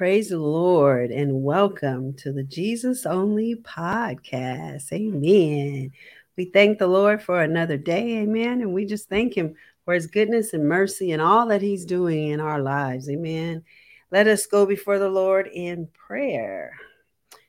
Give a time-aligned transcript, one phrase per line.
[0.00, 4.90] Praise the Lord and welcome to the Jesus Only podcast.
[4.94, 5.92] Amen.
[6.38, 8.20] We thank the Lord for another day.
[8.20, 8.62] Amen.
[8.62, 12.28] And we just thank Him for His goodness and mercy and all that He's doing
[12.28, 13.10] in our lives.
[13.10, 13.62] Amen.
[14.10, 16.72] Let us go before the Lord in prayer.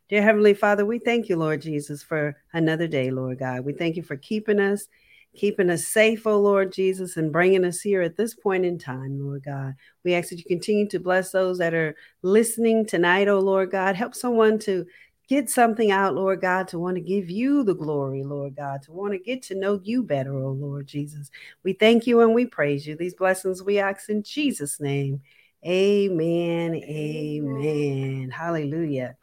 [0.09, 3.63] Dear Heavenly Father, we thank you, Lord Jesus, for another day, Lord God.
[3.63, 4.89] We thank you for keeping us
[5.35, 9.20] keeping us safe, oh Lord Jesus, and bringing us here at this point in time,
[9.20, 9.76] Lord God.
[10.03, 13.95] We ask that you continue to bless those that are listening tonight, oh Lord God.
[13.95, 14.86] Help someone to
[15.28, 18.92] get something out, Lord God, to want to give you the glory, Lord God, to
[18.92, 21.31] want to get to know you better, oh Lord Jesus.
[21.64, 22.98] We thank you and we praise you.
[22.98, 25.22] These blessings we ask in Jesus' name.
[25.66, 26.75] Amen.
[26.75, 28.30] Amen.
[28.30, 29.16] Hallelujah.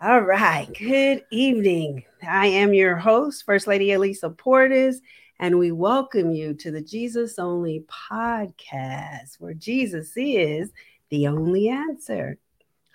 [0.00, 0.68] All right.
[0.78, 2.04] Good evening.
[2.22, 4.96] I am your host, First Lady Elisa Portis,
[5.38, 10.70] and we welcome you to the Jesus Only podcast, where Jesus is
[11.10, 12.38] the only answer.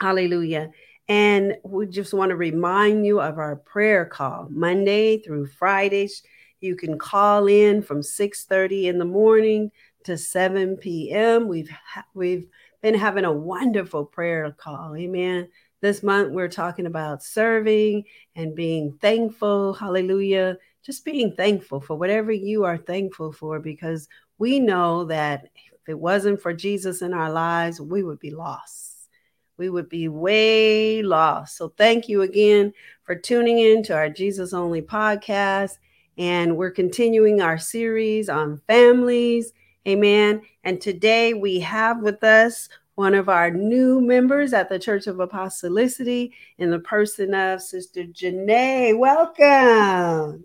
[0.00, 0.70] Hallelujah.
[1.08, 6.22] And we just want to remind you of our prayer call Monday through Fridays.
[6.60, 9.70] You can call in from 6:30 in the morning
[10.04, 11.46] to 7 p.m.
[11.46, 12.48] We've ha- we've
[12.82, 14.96] been having a wonderful prayer call.
[14.96, 15.48] Amen.
[15.82, 18.04] This month we're talking about serving
[18.34, 19.74] and being thankful.
[19.74, 24.08] Hallelujah just being thankful for whatever you are thankful for, because
[24.38, 29.08] we know that if it wasn't for Jesus in our lives, we would be lost.
[29.56, 31.56] We would be way lost.
[31.56, 32.72] So, thank you again
[33.04, 35.78] for tuning in to our Jesus Only podcast.
[36.18, 39.52] And we're continuing our series on families.
[39.86, 40.42] Amen.
[40.64, 45.16] And today we have with us one of our new members at the Church of
[45.16, 48.96] Apostolicity in the person of Sister Janae.
[48.96, 50.44] Welcome.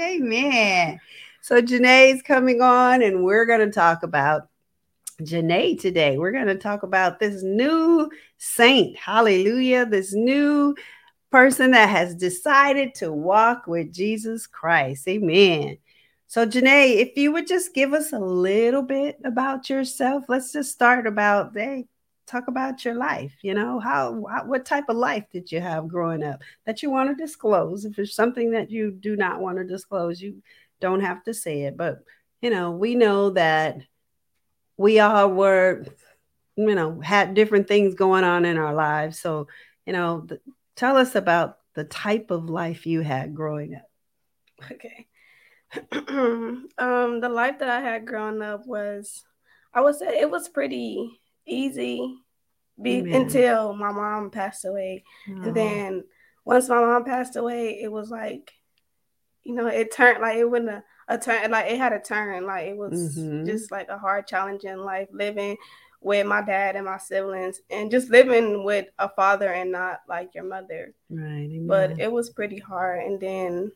[0.00, 1.00] Amen.
[1.40, 4.48] So Janae's coming on, and we're going to talk about
[5.20, 6.18] Janae today.
[6.18, 8.96] We're going to talk about this new saint.
[8.96, 9.86] Hallelujah.
[9.86, 10.74] This new
[11.30, 15.06] person that has decided to walk with Jesus Christ.
[15.06, 15.78] Amen.
[16.34, 20.72] So, Janae, if you would just give us a little bit about yourself, let's just
[20.72, 21.86] start about, hey,
[22.26, 23.32] talk about your life.
[23.42, 27.16] You know, how, what type of life did you have growing up that you want
[27.16, 27.84] to disclose?
[27.84, 30.42] If there's something that you do not want to disclose, you
[30.80, 31.76] don't have to say it.
[31.76, 32.00] But,
[32.42, 33.78] you know, we know that
[34.76, 35.86] we all were,
[36.56, 39.20] you know, had different things going on in our lives.
[39.20, 39.46] So,
[39.86, 40.26] you know,
[40.74, 43.88] tell us about the type of life you had growing up.
[44.72, 45.06] Okay.
[46.78, 49.24] um, the life that I had growing up was,
[49.72, 52.16] I would say it was pretty easy
[52.80, 55.04] be, until my mom passed away.
[55.26, 56.04] And then
[56.44, 58.52] once my mom passed away, it was like,
[59.42, 62.46] you know, it turned like it wouldn't a, a turn, like it had a turn.
[62.46, 63.46] Like it was mm-hmm.
[63.46, 65.56] just like a hard challenge in life living
[66.00, 70.34] with my dad and my siblings and just living with a father and not like
[70.34, 70.94] your mother.
[71.08, 71.48] Right.
[71.50, 71.66] Amen.
[71.66, 73.04] But it was pretty hard.
[73.04, 73.72] And then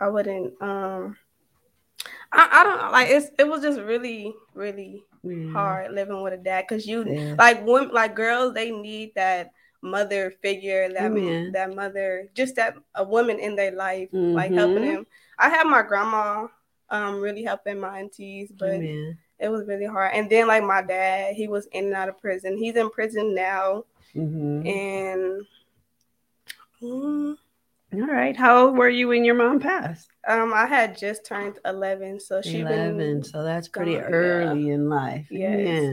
[0.00, 1.16] I wouldn't um
[2.32, 5.52] I, I don't like it's it was just really really yeah.
[5.52, 7.34] hard living with a dad because you yeah.
[7.38, 9.52] like women like girls they need that
[9.82, 14.34] mother figure that that mother just that a woman in their life mm-hmm.
[14.34, 15.06] like helping them
[15.38, 16.46] I had my grandma
[16.90, 18.80] um really helping my aunties but
[19.38, 22.20] it was really hard and then like my dad he was in and out of
[22.20, 24.66] prison he's in prison now mm-hmm.
[24.66, 25.46] and
[26.82, 27.38] um,
[27.92, 28.36] all right.
[28.36, 30.08] How old were you when your mom passed?
[30.26, 33.22] Um, I had just turned eleven, so she eleven.
[33.24, 34.74] So that's pretty gone, early yeah.
[34.74, 35.26] in life.
[35.30, 35.92] Yeah.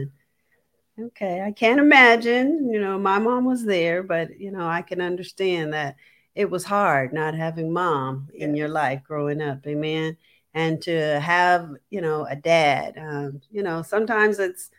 [1.00, 2.68] Okay, I can't imagine.
[2.70, 5.96] You know, my mom was there, but you know, I can understand that
[6.34, 9.66] it was hard not having mom in your life growing up.
[9.66, 10.16] Amen.
[10.54, 12.96] And to have, you know, a dad.
[12.96, 14.70] Um, you know, sometimes it's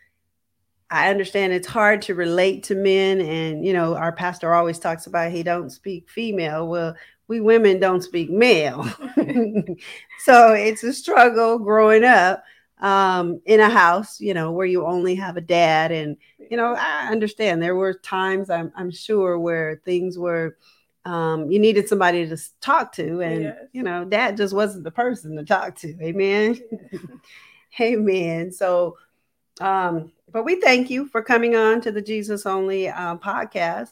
[0.90, 5.06] I understand it's hard to relate to men, and you know, our pastor always talks
[5.06, 6.66] about he don't speak female.
[6.66, 6.96] Well,
[7.28, 8.84] we women don't speak male,
[10.24, 12.42] so it's a struggle growing up
[12.80, 16.16] um, in a house, you know, where you only have a dad, and
[16.50, 20.56] you know, I understand there were times I'm, I'm sure where things were.
[21.06, 23.56] Um, you needed somebody to talk to, and yes.
[23.72, 25.96] you know, dad just wasn't the person to talk to.
[26.02, 26.60] Amen.
[26.92, 26.98] Yeah.
[27.80, 28.50] Amen.
[28.50, 28.98] So,
[29.60, 33.90] um, but we thank you for coming on to the Jesus Only uh, podcast.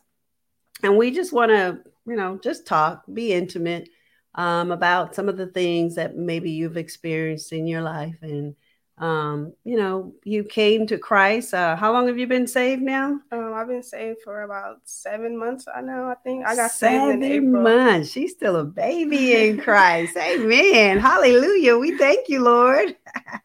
[0.83, 3.89] and we just want to, you know, just talk, be intimate
[4.35, 8.17] um, about some of the things that maybe you've experienced in your life.
[8.23, 8.55] And,
[8.99, 11.55] um, you know, you came to Christ.
[11.55, 13.21] Uh, how long have you been saved now?
[13.33, 15.67] Um, I've been saved for about seven months.
[15.75, 16.07] I know.
[16.09, 17.63] I think I got seven saved in April.
[17.63, 18.11] months.
[18.11, 20.17] She's still a baby in Christ.
[20.17, 20.99] Amen.
[20.99, 21.77] Hallelujah.
[21.79, 22.97] We thank you, Lord.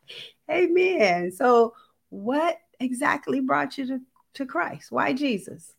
[0.52, 1.32] Amen.
[1.32, 1.74] So,
[2.10, 4.00] what exactly brought you to,
[4.36, 4.92] to Christ?
[4.92, 5.74] Why Jesus?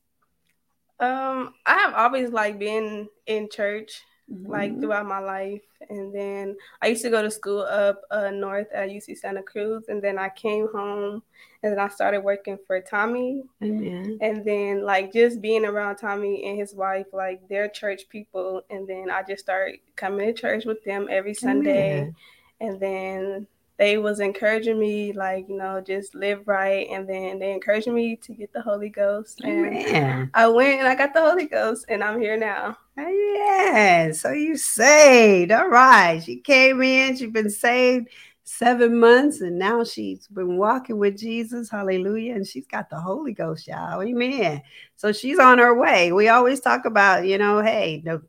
[1.00, 4.50] Um, I have always like been in church mm-hmm.
[4.50, 8.68] like throughout my life, and then I used to go to school up uh, north
[8.72, 11.22] at UC Santa Cruz, and then I came home,
[11.62, 14.18] and then I started working for Tommy, Amen.
[14.20, 18.88] and then like just being around Tommy and his wife, like they're church people, and
[18.88, 22.16] then I just started coming to church with them every Sunday, Amen.
[22.60, 23.46] and then
[23.76, 28.16] they was encouraging me like you know just live right and then they encouraged me
[28.16, 32.02] to get the holy ghost and i went and i got the holy ghost and
[32.02, 32.76] i'm here now.
[32.96, 34.12] Oh, yeah.
[34.12, 35.50] So you saved.
[35.50, 36.22] All right.
[36.22, 37.16] She came in.
[37.16, 38.08] She's been saved
[38.46, 41.70] seven months and now she's been walking with jesus.
[41.70, 42.34] Hallelujah.
[42.34, 44.02] And she's got the holy ghost y'all.
[44.02, 44.62] Amen.
[44.96, 46.12] So she's on her way.
[46.12, 48.20] We always talk about you know hey no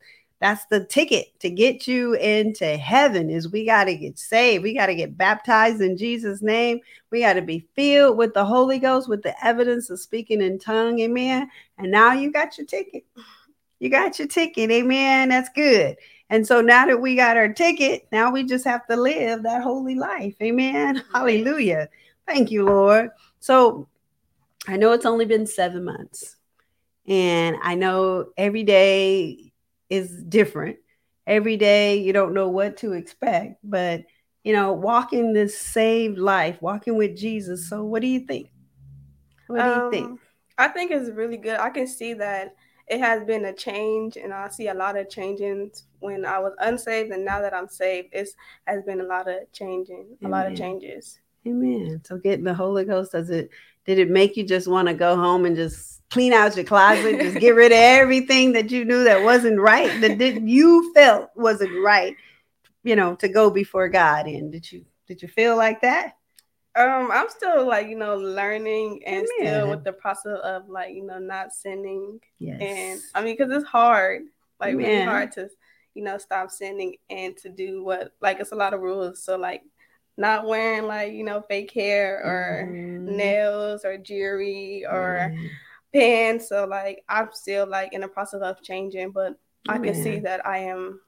[0.45, 4.61] that's the ticket to get you into heaven is we got to get saved.
[4.61, 6.81] We got to get baptized in jesus name.
[7.09, 10.59] We got to be filled with the holy ghost with the evidence of speaking in
[10.59, 11.49] tongue amen.
[11.79, 13.05] And now you got your ticket.
[13.79, 15.29] You got your ticket amen.
[15.29, 15.95] That's good.
[16.29, 19.63] And so now that we got our ticket now we just have to live that
[19.63, 21.03] holy life amen.
[21.11, 21.89] Hallelujah.
[22.27, 23.09] Thank you lord.
[23.39, 23.87] So
[24.67, 26.35] i know it's only been seven months.
[27.07, 29.44] And i know every day
[29.89, 30.77] is different.
[31.27, 34.03] Every day you don't know what to expect, but
[34.43, 37.67] you know, walking this saved life, walking with Jesus.
[37.67, 38.51] So what do you think?
[39.47, 40.19] What do um, you think?
[40.57, 41.59] I think it's really good.
[41.59, 42.55] I can see that
[42.87, 46.53] it has been a change and I see a lot of changes when I was
[46.59, 48.29] unsaved and now that I'm saved, it
[48.67, 51.19] has been a lot of changing, a lot of changes.
[51.47, 52.01] Amen.
[52.05, 53.49] So getting the Holy Ghost, does it
[53.85, 57.19] did it make you just want to go home and just clean out your closet,
[57.19, 61.29] just get rid of everything that you knew that wasn't right, that did you felt
[61.35, 62.15] wasn't right,
[62.83, 64.27] you know, to go before God.
[64.27, 66.17] And did you did you feel like that?
[66.75, 69.53] Um, I'm still like you know learning and Amen.
[69.53, 72.19] still with the process of like you know not sinning.
[72.39, 72.59] Yes.
[72.61, 74.23] And I mean, because it's hard,
[74.59, 74.85] like Amen.
[74.85, 75.49] really hard to
[75.93, 79.23] you know stop sinning and to do what like it's a lot of rules.
[79.23, 79.63] So like
[80.17, 83.15] not wearing like you know fake hair or mm-hmm.
[83.15, 85.35] nails or jewelry or.
[85.95, 86.49] Pants.
[86.49, 89.37] So like I'm still like in the process of changing, but
[89.67, 90.99] I can see that I am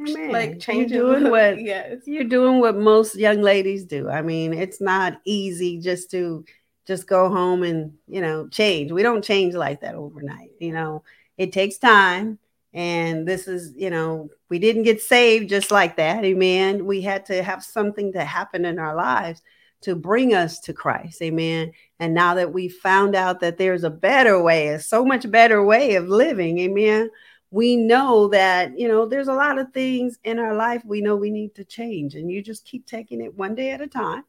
[0.00, 0.30] Amen.
[0.30, 0.96] like changing.
[0.96, 2.02] You're doing what yes.
[2.06, 4.08] you're doing what most young ladies do.
[4.08, 6.44] I mean, it's not easy just to
[6.86, 8.92] just go home and you know change.
[8.92, 10.52] We don't change like that overnight.
[10.60, 11.02] You know,
[11.38, 12.38] it takes time
[12.74, 16.24] and this is, you know, we didn't get saved just like that.
[16.24, 16.84] Amen.
[16.84, 19.42] We had to have something to happen in our lives
[19.84, 21.22] to bring us to Christ.
[21.22, 21.72] Amen.
[21.98, 25.64] And now that we found out that there's a better way, a so much better
[25.64, 26.58] way of living.
[26.58, 27.10] Amen.
[27.50, 31.16] We know that, you know, there's a lot of things in our life we know
[31.16, 32.14] we need to change.
[32.14, 34.24] And you just keep taking it one day at a time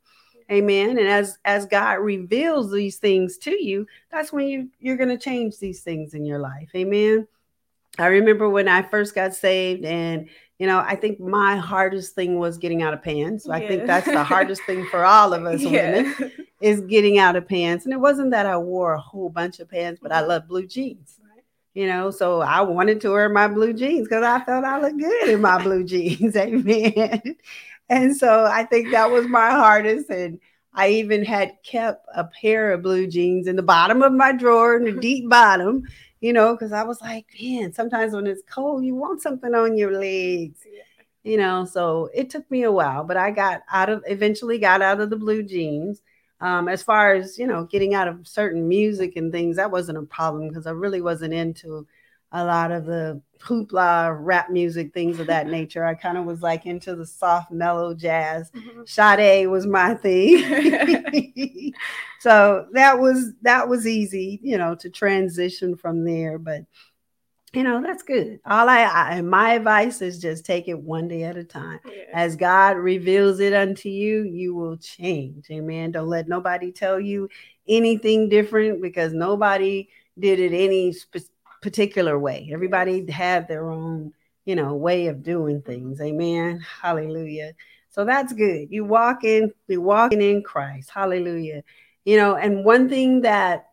[0.52, 5.10] amen and as as god reveals these things to you that's when you you're going
[5.10, 7.28] to change these things in your life amen
[7.98, 12.40] I remember when I first got saved, and you know, I think my hardest thing
[12.40, 13.50] was getting out of pants.
[13.50, 16.04] I think that's the hardest thing for all of us yeah.
[16.04, 16.32] women
[16.62, 17.86] is getting out of pants.
[17.86, 20.30] And it wasn't that I wore a whole bunch of pants, but I mm-hmm.
[20.30, 21.20] love blue jeans.
[21.74, 24.98] You know, so I wanted to wear my blue jeans because I felt I looked
[24.98, 26.34] good in my blue jeans.
[26.38, 27.36] Amen.
[27.90, 30.10] And so I think that was my hardest.
[30.10, 30.40] And
[30.74, 34.78] I even had kept a pair of blue jeans in the bottom of my drawer
[34.78, 35.84] in the deep bottom
[36.26, 39.78] you know, because I was like, man, sometimes when it's cold, you want something on
[39.78, 40.82] your legs, yeah.
[41.22, 41.66] you know.
[41.66, 45.12] So it took me a while, but I got out of eventually got out of
[45.12, 46.02] the blue jeans.
[46.42, 50.00] Um, as far as you know, getting out of certain music and things, that wasn't
[50.00, 51.86] a problem because I really wasn't into
[52.32, 55.86] a lot of the hoopla, rap music, things of that nature.
[55.86, 58.52] I kind of was like into the soft, mellow jazz.
[58.52, 58.82] Mm-hmm.
[58.86, 61.74] Sade was my thing.
[62.20, 66.38] so that was that was easy, you know, to transition from there.
[66.38, 66.66] But
[67.54, 68.40] you know, that's good.
[68.46, 71.80] All I, I my advice is just take it one day at a time.
[71.86, 72.04] Yeah.
[72.14, 75.48] As God reveals it unto you, you will change.
[75.50, 75.92] Amen.
[75.92, 77.30] Don't let nobody tell you
[77.68, 79.88] anything different because nobody
[80.20, 81.35] did it any specific
[81.66, 82.48] particular way.
[82.54, 84.14] Everybody had their own,
[84.46, 86.00] you know, way of doing things.
[86.00, 86.60] Amen.
[86.60, 87.54] Hallelujah.
[87.90, 88.68] So that's good.
[88.70, 90.92] You walk in, you walking in Christ.
[90.92, 91.64] Hallelujah.
[92.04, 93.66] You know, and one thing that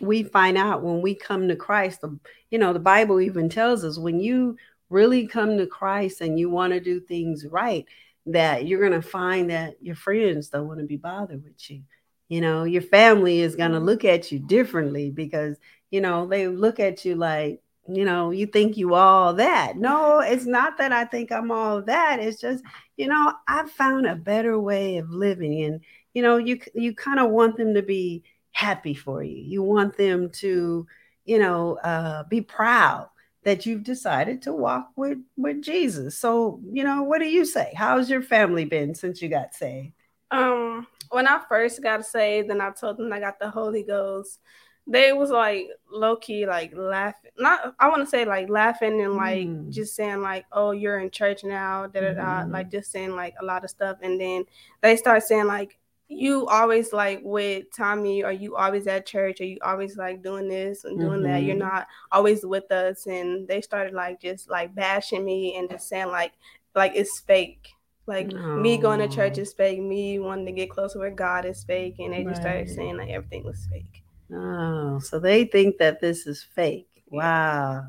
[0.00, 2.18] we find out when we come to Christ, the,
[2.50, 4.56] you know, the Bible even tells us when you
[4.88, 7.84] really come to Christ and you want to do things right,
[8.24, 11.82] that you're going to find that your friends don't want to be bothered with you.
[12.28, 15.56] You know, your family is going to look at you differently because,
[15.90, 19.76] you know, they look at you like, you know, you think you all that.
[19.76, 22.18] No, it's not that I think I'm all that.
[22.18, 22.64] It's just,
[22.96, 25.80] you know, I've found a better way of living and
[26.14, 29.36] you know, you you kind of want them to be happy for you.
[29.36, 30.86] You want them to,
[31.26, 33.10] you know, uh, be proud
[33.44, 36.18] that you've decided to walk with with Jesus.
[36.18, 37.72] So, you know, what do you say?
[37.76, 39.92] How's your family been since you got saved?
[40.30, 44.40] Um, when I first got saved, and I told them I got the Holy Ghost,
[44.86, 47.32] they was like low key like laughing.
[47.38, 49.70] Not I want to say like laughing and like mm.
[49.70, 52.42] just saying like, "Oh, you're in church now," da da da.
[52.42, 52.52] Mm.
[52.52, 54.44] Like just saying like a lot of stuff, and then
[54.82, 55.76] they start saying like,
[56.08, 60.48] "You always like with Tommy, or you always at church, or you always like doing
[60.48, 61.32] this and doing mm-hmm.
[61.32, 61.42] that.
[61.42, 61.68] You're mm-hmm.
[61.68, 66.08] not always with us." And they started like just like bashing me and just saying
[66.08, 66.32] like
[66.76, 67.75] like it's fake
[68.06, 68.56] like no.
[68.56, 69.80] me going to church is fake.
[69.80, 72.28] Me wanting to get closer with God is fake, and they right.
[72.28, 74.02] just started saying like everything was fake.
[74.32, 76.88] Oh, so they think that this is fake.
[77.10, 77.86] Wow.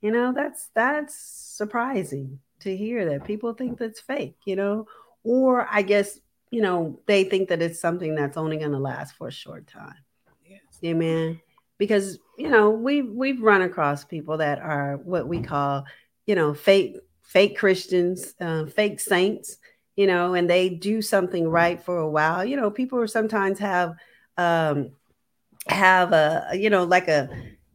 [0.00, 4.86] You know, that's that's surprising to hear that people think that's fake, you know,
[5.22, 9.16] or I guess, you know, they think that it's something that's only going to last
[9.16, 9.96] for a short time.
[10.46, 10.60] Yes.
[10.84, 11.40] Amen.
[11.78, 15.84] Because, you know, we we've run across people that are what we call,
[16.26, 19.58] you know, fake fake Christians, uh, fake saints,
[19.96, 22.44] you know, and they do something right for a while.
[22.44, 23.96] You know, people sometimes have
[24.36, 24.90] um
[25.66, 27.28] have a you know like a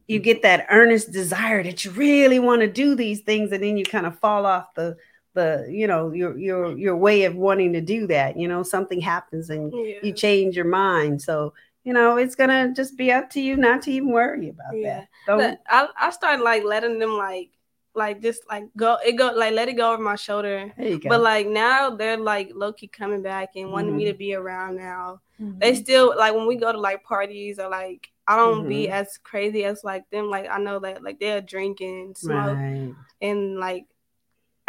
[0.06, 3.76] you get that earnest desire that you really want to do these things and then
[3.76, 4.96] you kind of fall off the
[5.34, 9.00] the you know your your your way of wanting to do that you know something
[9.00, 9.94] happens and yeah.
[10.02, 11.52] you change your mind so
[11.84, 15.04] you know it's gonna just be up to you not to even worry about yeah.
[15.26, 17.50] that I, I started like letting them like
[17.94, 20.72] like just like go it go like let it go over my shoulder.
[21.08, 23.98] But like now they're like low key coming back and wanting mm-hmm.
[23.98, 25.20] me to be around now.
[25.40, 25.58] Mm-hmm.
[25.58, 28.68] They still like when we go to like parties or like I don't mm-hmm.
[28.68, 30.30] be as crazy as like them.
[30.30, 32.94] Like I know that like they're drinking, smoke, right.
[33.20, 33.86] and like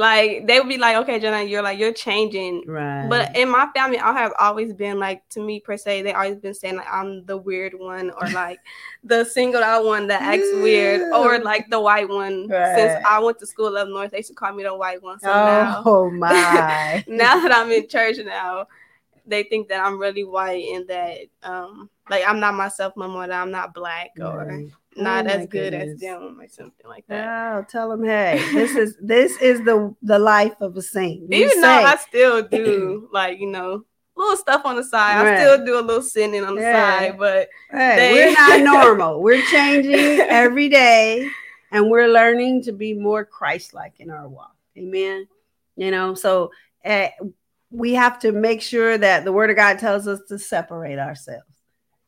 [0.00, 2.64] like they would be like, okay, Jenna, you're like you're changing.
[2.66, 3.06] Right.
[3.06, 6.38] But in my family, I have always been like to me per se, they always
[6.38, 8.60] been saying like I'm the weird one or like
[9.04, 12.48] the singled out one that acts weird or like the white one.
[12.48, 12.76] Right.
[12.76, 15.20] Since I went to school up north, they used to call me the white one.
[15.20, 17.04] So oh now, my!
[17.06, 18.68] now that I'm in church now,
[19.26, 23.26] they think that I'm really white and that um like I'm not myself no more.
[23.26, 24.46] That I'm not black or.
[24.46, 25.94] Right not oh as good goodness.
[25.94, 27.54] as them or something like that.
[27.54, 31.22] Oh, tell them, hey, this is this is the the life of a saint.
[31.32, 31.60] You Even say.
[31.60, 33.84] though I still do like you know
[34.16, 35.34] little stuff on the side, right.
[35.34, 36.98] I still do a little sinning on the yeah.
[36.98, 38.12] side, but hey, they...
[38.12, 39.22] we're not normal.
[39.22, 39.94] We're changing
[40.28, 41.28] every day,
[41.72, 44.54] and we're learning to be more Christ-like in our walk.
[44.76, 45.26] Amen.
[45.76, 46.50] You know, so
[46.84, 47.08] uh,
[47.70, 51.44] we have to make sure that the Word of God tells us to separate ourselves.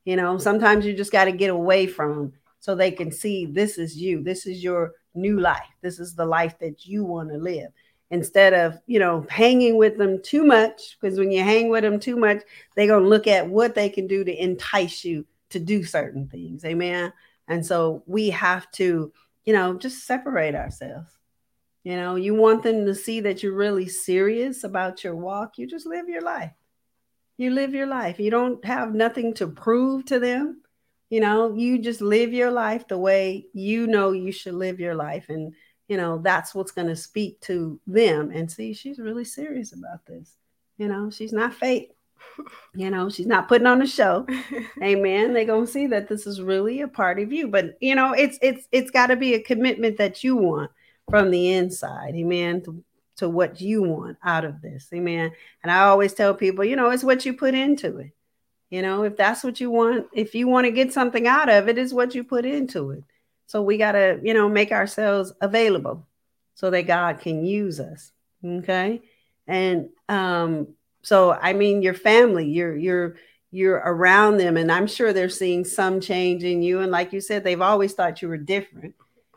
[0.05, 3.77] You know, sometimes you just got to get away from so they can see this
[3.77, 4.23] is you.
[4.23, 5.67] This is your new life.
[5.81, 7.73] This is the life that you want to live.
[8.13, 11.99] Instead of, you know, hanging with them too much, because when you hang with them
[11.99, 12.41] too much,
[12.77, 16.29] they're going to look at what they can do to entice you to do certain
[16.29, 16.65] things.
[16.65, 17.13] Amen.
[17.49, 19.13] And so we have to,
[19.45, 21.11] you know, just separate ourselves.
[21.83, 25.59] You know, you want them to see that you're really serious about your walk.
[25.59, 26.53] You just live your life.
[27.39, 28.21] You live your life.
[28.21, 30.62] You don't have nothing to prove to them.
[31.13, 34.95] You know, you just live your life the way you know you should live your
[34.95, 35.27] life.
[35.29, 35.53] And,
[35.87, 40.07] you know, that's what's going to speak to them and see, she's really serious about
[40.07, 40.39] this.
[40.79, 41.93] You know, she's not fake.
[42.75, 44.27] You know, she's not putting on a show.
[44.83, 45.35] Amen.
[45.35, 47.49] They're gonna see that this is really a part of you.
[47.49, 50.71] But you know, it's it's it's got to be a commitment that you want
[51.11, 52.15] from the inside.
[52.15, 52.63] Amen.
[52.63, 52.83] To,
[53.17, 54.89] to what you want out of this.
[54.95, 55.33] Amen.
[55.63, 58.13] And I always tell people, you know, it's what you put into it.
[58.73, 61.69] You know, if that's what you want, if you want to get something out of
[61.69, 63.05] it, is what you put into it.
[63.47, 66.07] So we got to, you know, make ourselves available
[66.55, 68.13] so that God can use us.
[68.43, 69.03] Okay.
[69.47, 70.69] And um,
[71.03, 73.17] so I mean your family, you're you're
[73.51, 76.81] you're around them, and I'm sure they're seeing some change in you.
[76.81, 78.95] And like you said, they've always thought you were different.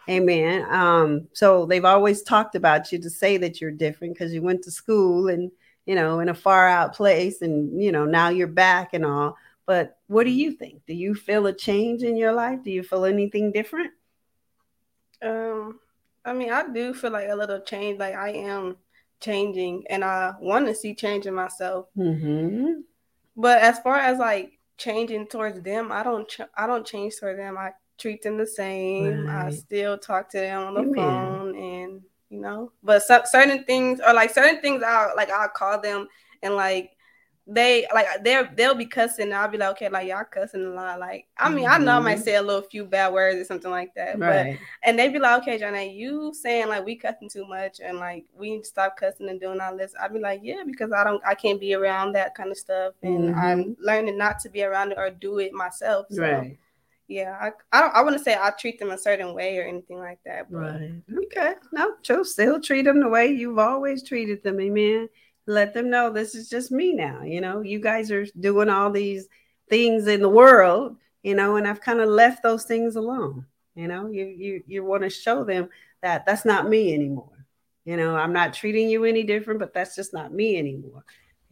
[0.08, 0.66] Amen.
[0.74, 4.64] Um, so they've always talked about you to say that you're different because you went
[4.64, 5.52] to school and
[5.86, 9.38] you know, in a far out place and, you know, now you're back and all.
[9.66, 10.86] But what do you think?
[10.86, 12.64] Do you feel a change in your life?
[12.64, 13.92] Do you feel anything different?
[15.22, 15.80] Um,
[16.24, 18.00] I mean, I do feel like a little change.
[18.00, 18.78] Like I am
[19.20, 21.88] changing and I want to see change in myself.
[21.98, 22.82] Mm-hmm.
[23.36, 25.92] But as far as like changing towards them.
[25.92, 27.58] I don't ch- I don't change towards them.
[27.58, 29.28] I treat them the same.
[29.28, 29.48] Right.
[29.48, 30.96] I still talk to them on the Amen.
[30.96, 35.50] phone and you know, but so, certain things or like certain things I'll like I'll
[35.50, 36.08] call them
[36.42, 36.92] and like
[37.48, 39.32] they like they're they'll be cussing.
[39.32, 41.00] I'll be like, okay, like y'all cussing a lot.
[41.00, 41.82] Like, I mean, mm-hmm.
[41.82, 42.24] I know I might mm-hmm.
[42.24, 44.18] say a little few bad words or something like that.
[44.18, 44.58] Right.
[44.58, 48.00] But and they be like, okay, Johnny, you saying like we cussing too much and
[48.00, 49.94] like we need to stop cussing and doing all this.
[50.02, 52.96] I'd be like, yeah, because I don't I can't be around that kind of stuff.
[53.04, 53.40] And mm-hmm.
[53.40, 56.08] I'm learning not to be around it or do it myself.
[56.10, 56.24] So.
[56.24, 56.58] Right
[57.08, 60.00] yeah, I I, don't, I wouldn't say I treat them a certain way or anything
[60.00, 60.52] like that.
[60.52, 60.60] But.
[60.60, 60.92] Right.
[61.26, 61.54] Okay.
[61.72, 64.60] No, just still treat them the way you've always treated them.
[64.60, 65.10] Amen
[65.48, 67.22] let them know this is just me now.
[67.22, 69.28] You know, you guys are doing all these
[69.70, 73.46] things in the world, you know, and I've kind of left those things alone.
[73.76, 75.70] You know, you you you want to show them
[76.02, 77.46] that that's not me anymore.
[77.84, 81.04] You know, I'm not treating you any different, but that's just not me anymore.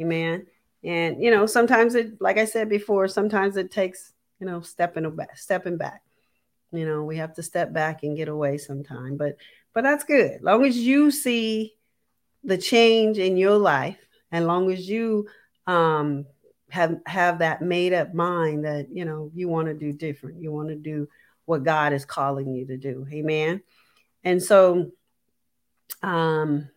[0.02, 0.48] Amen.
[0.84, 4.13] And you know, sometimes it, like I said before, sometimes it takes
[4.44, 6.02] you know stepping back, stepping back.
[6.74, 9.38] You know, we have to step back and get away sometime, but
[9.74, 10.42] but that's good.
[10.42, 11.76] Long as you see
[12.44, 13.98] the change in your life,
[14.34, 15.28] and long as you
[15.66, 16.26] um,
[16.70, 20.52] have have that made up mind that you know you want to do different, you
[20.52, 21.08] want to do
[21.46, 23.08] what God is calling you to do.
[23.14, 23.62] Amen.
[24.26, 24.92] And so,
[26.02, 26.68] um,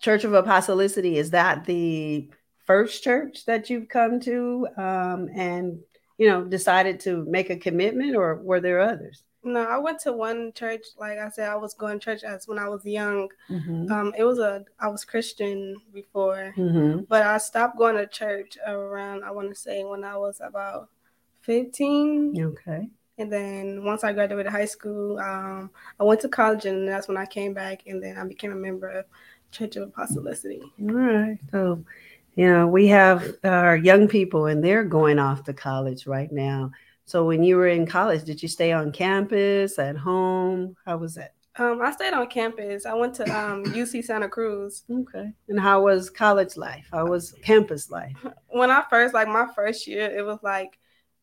[0.00, 2.30] Church of Apostolicity is that the
[2.66, 5.78] first church that you've come to um, and
[6.20, 9.24] you know decided to make a commitment, or were there others?
[9.42, 10.84] No, I went to one church.
[10.98, 13.30] Like I said, I was going to church as when I was young.
[13.48, 13.90] Mm-hmm.
[13.90, 17.04] Um, it was a I was Christian before, mm-hmm.
[17.08, 20.90] but I stopped going to church around I want to say when I was about
[21.40, 22.34] fifteen.
[22.38, 22.90] Okay.
[23.16, 27.16] And then once I graduated high school, um, I went to college, and that's when
[27.16, 29.06] I came back, and then I became a member of
[29.52, 30.60] Church of Apostolicity.
[30.80, 31.38] All right.
[31.50, 31.84] So,
[32.40, 36.70] you know, we have our young people, and they're going off to college right now.
[37.04, 40.74] So when you were in college, did you stay on campus, at home?
[40.86, 41.34] How was that?
[41.56, 42.86] Um, I stayed on campus.
[42.86, 44.84] I went to um, UC Santa Cruz.
[44.90, 45.30] Okay.
[45.50, 46.88] And how was college life?
[46.90, 48.16] How was campus life?
[48.48, 50.78] When I first, like my first year, it was like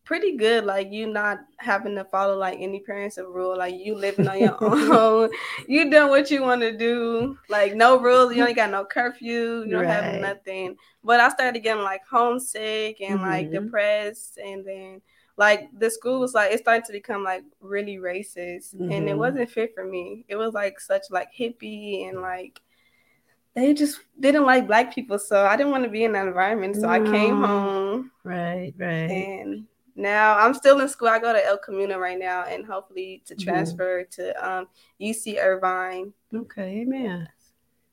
[0.07, 0.63] pretty good.
[0.63, 3.57] Like you not having to follow like any parents' of rule.
[3.57, 4.57] Like you living on your
[4.97, 5.29] own.
[5.67, 7.37] you doing what you want to do.
[7.49, 8.33] Like no rules.
[8.33, 9.65] You ain't got no curfew.
[9.65, 10.03] You don't right.
[10.03, 10.77] have nothing.
[11.03, 13.29] But I started getting like homesick and mm-hmm.
[13.29, 15.01] like depressed, and then
[15.35, 18.91] like the school was like it started to become like really racist mm-hmm.
[18.91, 19.19] and it mm-hmm.
[19.19, 22.59] wasn't fit for me it was like such like hippie and like
[23.53, 26.73] they just didn't like black people so i didn't want to be in that environment
[26.73, 26.89] so no.
[26.89, 29.67] i came home right right and
[29.97, 33.35] now i'm still in school i go to el camino right now and hopefully to
[33.35, 33.49] mm-hmm.
[33.49, 34.21] transfer mm-hmm.
[34.21, 34.67] to um,
[35.01, 37.27] uc irvine okay amen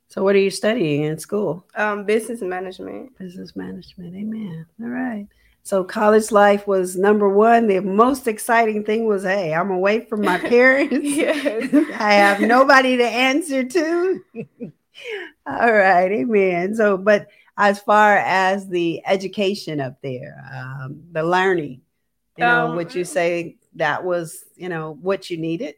[0.08, 5.26] so what are you studying in school um, business management business management amen all right
[5.64, 7.68] so college life was number one.
[7.68, 10.92] The most exciting thing was, hey, I'm away from my parents.
[10.92, 14.24] I have nobody to answer to.
[15.46, 16.74] All right, amen.
[16.74, 21.80] So, but as far as the education up there, um, the learning,
[22.36, 25.74] you know, um, would you say that was, you know, what you needed?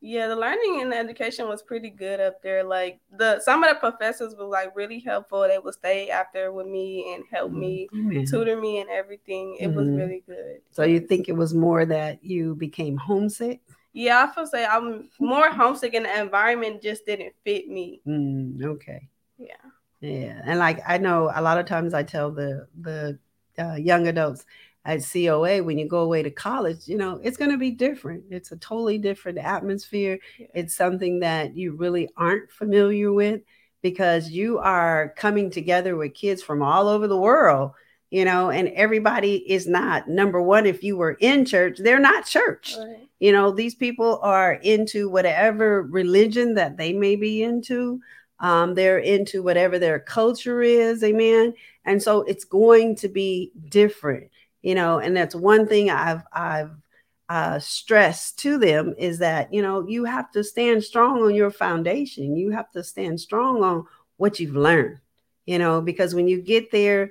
[0.00, 2.62] Yeah, the learning and the education was pretty good up there.
[2.62, 5.42] Like the some of the professors were like really helpful.
[5.42, 8.24] They would stay after with me and help me, mm-hmm.
[8.24, 9.56] tutor me and everything.
[9.58, 9.76] It mm-hmm.
[9.76, 10.60] was really good.
[10.70, 13.60] So you think it was more that you became homesick?
[13.92, 18.00] Yeah, I feel say I'm more homesick and the environment just didn't fit me.
[18.06, 19.08] Mm, okay.
[19.36, 19.54] Yeah.
[20.00, 23.18] Yeah, and like I know a lot of times I tell the the
[23.58, 24.46] uh, young adults
[24.88, 28.24] at COA, when you go away to college, you know, it's going to be different.
[28.30, 30.18] It's a totally different atmosphere.
[30.54, 33.42] It's something that you really aren't familiar with
[33.82, 37.72] because you are coming together with kids from all over the world,
[38.08, 40.64] you know, and everybody is not number one.
[40.64, 42.74] If you were in church, they're not church.
[42.78, 43.06] Right.
[43.20, 48.00] You know, these people are into whatever religion that they may be into.
[48.40, 51.52] Um, they're into whatever their culture is, amen.
[51.84, 54.30] And so it's going to be different
[54.62, 56.70] you know and that's one thing i've i've
[57.28, 61.50] uh, stressed to them is that you know you have to stand strong on your
[61.50, 62.36] foundation.
[62.36, 63.84] You have to stand strong on
[64.16, 64.98] what you've learned
[65.44, 67.10] you know because when you get there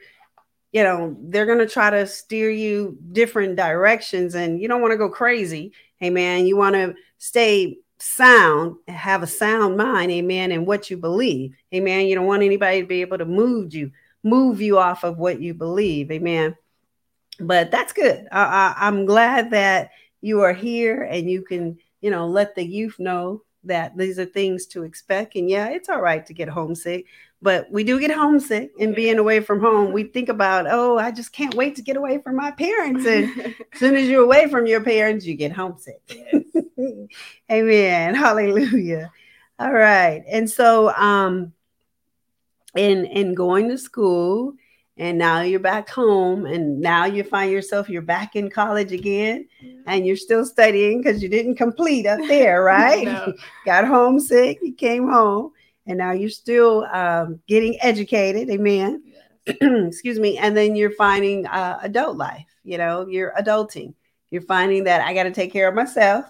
[0.72, 4.92] you know they're going to try to steer you different directions and you don't want
[4.92, 5.72] to go crazy.
[5.98, 10.98] Hey man you want to stay sound have a sound mind amen and what you
[10.98, 11.56] believe.
[11.74, 13.92] Amen you don't want anybody to be able to move you
[14.24, 16.12] move you off of what you believe.
[16.12, 16.56] Amen
[17.40, 18.28] but that's good.
[18.32, 22.66] I, I, I'm glad that you are here and you can, you know, let the
[22.66, 25.36] youth know that these are things to expect.
[25.36, 27.06] And yeah, it's all right to get homesick,
[27.42, 29.92] but we do get homesick and being away from home.
[29.92, 33.06] We think about, oh, I just can't wait to get away from my parents.
[33.06, 36.02] And as soon as you're away from your parents, you get homesick.
[36.08, 36.44] Yes.
[37.52, 38.16] Amen.
[38.16, 39.12] Hallelujah.
[39.60, 40.24] All right.
[40.28, 41.54] And so um
[42.76, 44.54] in in going to school
[44.98, 49.48] and now you're back home and now you find yourself you're back in college again
[49.86, 53.06] and you're still studying because you didn't complete up there right?
[53.06, 53.34] No.
[53.66, 55.52] got homesick you came home
[55.86, 59.58] and now you're still um, getting educated amen yes.
[59.62, 63.94] excuse me and then you're finding uh, adult life you know you're adulting.
[64.30, 66.26] You're finding that i got to take care of myself.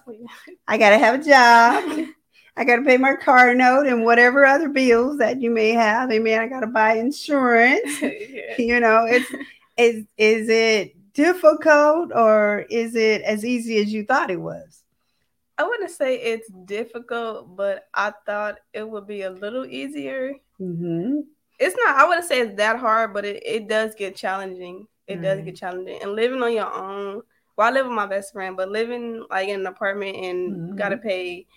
[0.68, 2.08] I got to have a job
[2.58, 6.12] I got to pay my car note and whatever other bills that you may have.
[6.12, 6.42] Amen.
[6.42, 8.02] I got to buy insurance.
[8.58, 9.32] You know, it's
[9.78, 14.82] is is it difficult or is it as easy as you thought it was?
[15.60, 20.34] I wouldn't say it's difficult, but I thought it would be a little easier.
[20.60, 21.20] Mm-hmm.
[21.60, 21.98] It's not.
[21.98, 24.88] I wouldn't say it's that hard, but it, it does get challenging.
[25.08, 27.22] It does get challenging, and living on your own.
[27.56, 30.76] Well, I live with my best friend, but living like in an apartment and mm-hmm.
[30.76, 31.48] gotta pay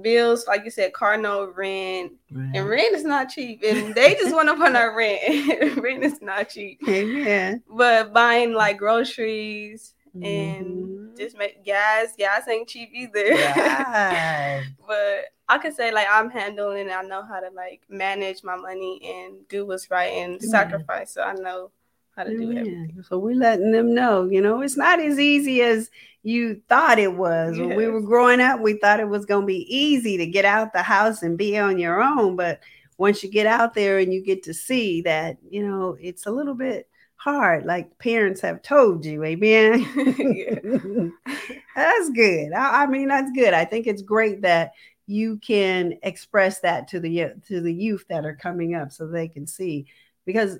[0.00, 2.50] bills, like you said, car note, rent, right.
[2.54, 3.62] and rent is not cheap.
[3.64, 5.76] And they just went up on our rent.
[5.76, 6.80] rent is not cheap.
[6.82, 7.56] Yeah.
[7.68, 10.24] But buying like groceries mm-hmm.
[10.24, 13.30] and just make gas, gas ain't cheap either.
[13.30, 14.64] Right.
[14.86, 16.90] but I can say like I'm handling.
[16.90, 20.48] I know how to like manage my money and do what's right and yeah.
[20.48, 21.12] sacrifice.
[21.12, 21.70] So I know
[22.16, 23.04] how to do everything.
[23.08, 25.90] So we're letting them know, you know, it's not as easy as
[26.22, 27.56] you thought it was.
[27.56, 27.66] Yes.
[27.66, 30.44] When we were growing up, we thought it was going to be easy to get
[30.44, 32.36] out the house and be on your own.
[32.36, 32.60] But
[32.98, 36.30] once you get out there and you get to see that, you know, it's a
[36.30, 39.24] little bit hard, like parents have told you.
[39.24, 39.82] Amen.
[41.76, 42.52] that's good.
[42.52, 43.54] I, I mean, that's good.
[43.54, 44.72] I think it's great that
[45.06, 49.28] you can express that to the to the youth that are coming up so they
[49.28, 49.86] can see
[50.24, 50.58] because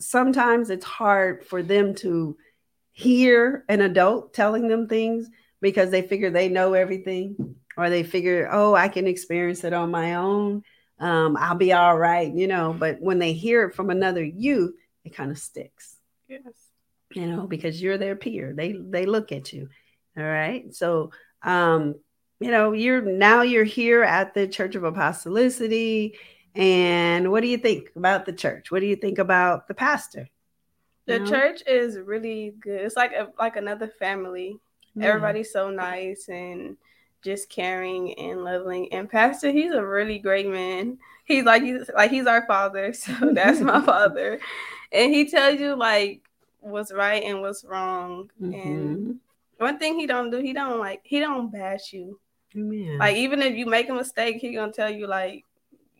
[0.00, 2.36] sometimes it's hard for them to
[2.92, 5.28] hear an adult telling them things
[5.60, 9.90] because they figure they know everything or they figure, oh, I can experience it on
[9.90, 10.62] my own.
[10.98, 12.74] Um, I'll be all right, you know.
[12.78, 15.96] But when they hear it from another youth, it kind of sticks.
[16.28, 16.42] Yes.
[17.12, 18.52] You know, because you're their peer.
[18.54, 19.68] They they look at you.
[20.16, 20.72] All right.
[20.74, 21.10] So
[21.42, 21.96] um,
[22.40, 26.14] you know, you're now you're here at the Church of Apostolicity.
[26.54, 28.70] And what do you think about the church?
[28.70, 30.28] What do you think about the pastor?
[31.06, 31.26] The know?
[31.26, 32.80] church is really good.
[32.80, 34.58] It's like a, like another family.
[34.94, 35.06] Yeah.
[35.06, 36.76] Everybody's so nice and
[37.22, 38.92] just caring and loving.
[38.92, 40.98] And Pastor, he's a really great man.
[41.24, 44.38] He's like he's like he's our father, so that's my father.
[44.92, 46.22] And he tells you like
[46.60, 48.30] what's right and what's wrong.
[48.40, 48.54] Mm-hmm.
[48.54, 49.20] And
[49.58, 52.20] one thing he don't do, he don't like he don't bash you.
[52.56, 52.98] Amen.
[52.98, 55.44] Like even if you make a mistake, he gonna tell you like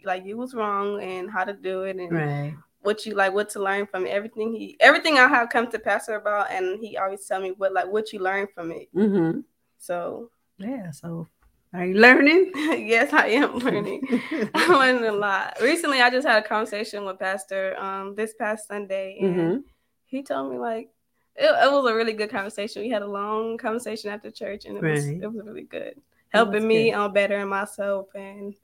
[0.05, 3.49] like you was wrong and how to do it and right what you like, what
[3.51, 4.11] to learn from it.
[4.11, 7.73] everything he, everything I have come to Pastor about, and he always tell me what
[7.73, 8.95] like what you learn from it.
[8.95, 9.41] Mm-hmm.
[9.79, 11.27] So yeah, so
[11.73, 12.53] are you learning?
[12.55, 14.03] yes, I am learning.
[14.55, 15.57] I'm learning a lot.
[15.61, 19.57] Recently, I just had a conversation with Pastor um this past Sunday, and mm-hmm.
[20.05, 20.91] he told me like
[21.37, 22.83] it, it, was a really good conversation.
[22.83, 24.95] We had a long conversation after church, and it right.
[24.95, 28.55] was it was really good, helping me on bettering myself and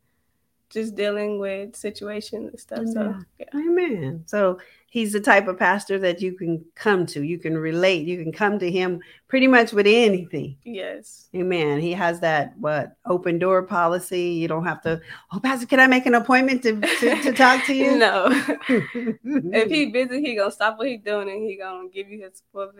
[0.70, 2.78] just dealing with situations and stuff.
[2.78, 2.94] Amen.
[2.94, 3.60] So, yeah.
[3.60, 4.22] Amen.
[4.26, 4.58] So
[4.90, 8.32] he's the type of pastor that you can come to, you can relate, you can
[8.32, 10.56] come to him pretty much with anything.
[10.64, 11.28] Yes.
[11.34, 11.80] Amen.
[11.80, 14.30] He has that what open door policy.
[14.30, 15.00] You don't have to,
[15.32, 17.96] oh, Pastor, can I make an appointment to, to, to talk to you?
[17.96, 18.26] no.
[18.68, 22.42] if he busy, he gonna stop what he's doing and he gonna give you his
[22.52, 22.70] full,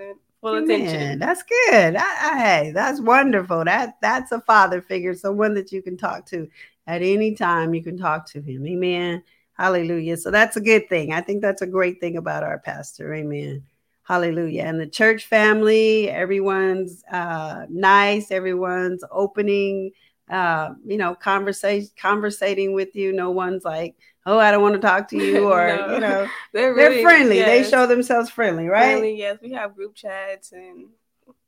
[0.40, 1.20] full attention.
[1.20, 1.96] That's good.
[1.96, 3.64] I, I, hey, that's wonderful.
[3.64, 6.48] That that's a father figure, someone that you can talk to
[6.86, 8.66] at any time you can talk to him.
[8.66, 9.22] Amen.
[9.54, 10.16] Hallelujah.
[10.16, 11.12] So that's a good thing.
[11.12, 13.14] I think that's a great thing about our pastor.
[13.14, 13.62] Amen.
[14.04, 14.62] Hallelujah.
[14.62, 19.92] And the church family, everyone's uh, nice, everyone's opening,
[20.28, 23.12] uh, you know, conversation, conversating with you.
[23.12, 25.94] No one's like, oh, I don't want to talk to you, or no.
[25.94, 27.36] you know, they're, really, they're friendly.
[27.36, 27.46] Yes.
[27.46, 28.92] They show themselves friendly, right?
[28.92, 29.38] Friendly, yes.
[29.40, 30.88] We have group chats and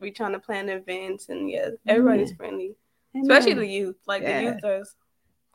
[0.00, 2.36] we're trying to plan events, and yes, everybody's Amen.
[2.36, 2.76] friendly,
[3.16, 3.30] Amen.
[3.30, 3.96] especially the youth.
[4.06, 4.38] Like yes.
[4.38, 4.84] the youth are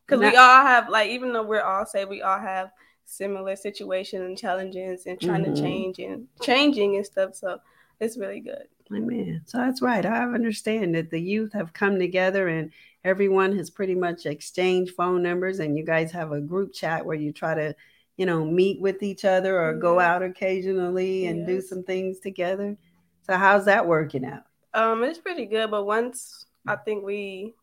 [0.08, 2.72] because we all have like even though we're all say we all have
[3.06, 5.54] similar situations and challenges and trying mm-hmm.
[5.54, 7.60] to change and changing and stuff so
[8.00, 8.67] it's really good.
[8.93, 9.41] Amen.
[9.46, 10.06] So that's right.
[10.06, 12.72] I understand that the youth have come together and
[13.04, 17.15] everyone has pretty much exchanged phone numbers and you guys have a group chat where
[17.15, 17.76] you try to
[18.15, 21.48] you know meet with each other or go out occasionally and yes.
[21.48, 22.78] do some things together.
[23.24, 24.43] So how's that working out?
[24.74, 27.54] Um it's pretty good but once i think we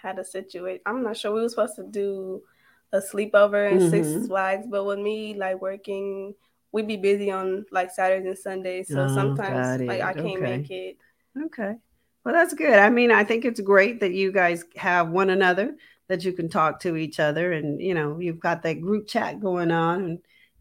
[0.00, 0.82] had a situation.
[0.86, 2.42] I'm not sure we were supposed to do
[2.92, 3.90] a sleepover in mm-hmm.
[3.90, 6.34] Six Flags, but with me like working,
[6.72, 10.56] we'd be busy on like Saturdays and Sundays, so oh, sometimes like I can't okay.
[10.58, 10.96] make it.
[11.46, 11.74] Okay.
[12.24, 12.78] Well, that's good.
[12.78, 15.76] I mean, I think it's great that you guys have one another
[16.08, 19.40] that you can talk to each other, and you know, you've got that group chat
[19.40, 20.04] going on.
[20.04, 20.18] And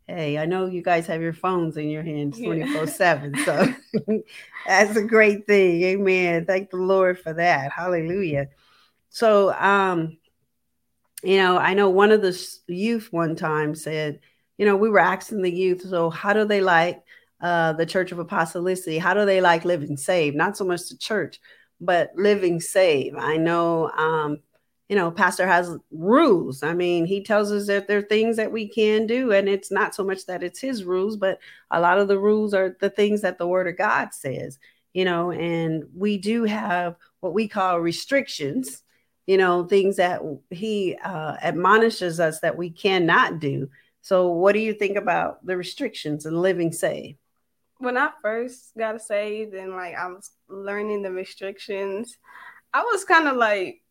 [0.08, 3.68] hey, I know you guys have your phones in your hands twenty four seven, so
[4.68, 5.84] that's a great thing.
[5.84, 6.46] Amen.
[6.46, 7.72] Thank the Lord for that.
[7.72, 8.50] Hallelujah.
[9.10, 10.18] So, um,
[11.24, 14.20] you know, I know one of the youth one time said,
[14.58, 17.04] you know, we were asking the youth, so how do they like
[17.42, 19.00] uh, the Church of Apostolicity?
[19.00, 20.36] How do they like living saved?
[20.36, 21.40] Not so much the church,
[21.80, 23.18] but living saved.
[23.18, 24.40] I know, um,
[24.90, 26.64] you know, Pastor has rules.
[26.64, 29.72] I mean, he tells us that there are things that we can do, and it's
[29.72, 31.40] not so much that it's his rules, but
[31.72, 34.60] a lot of the rules are the things that the Word of God says,
[34.94, 38.84] you know, and we do have what we call restrictions
[39.28, 43.70] you know, things that he uh, admonishes us that we cannot do.
[44.02, 47.20] So, what do you think about the restrictions and living saved?
[47.80, 52.18] When I first got saved and like I was learning the restrictions,
[52.74, 53.82] I was kind of like,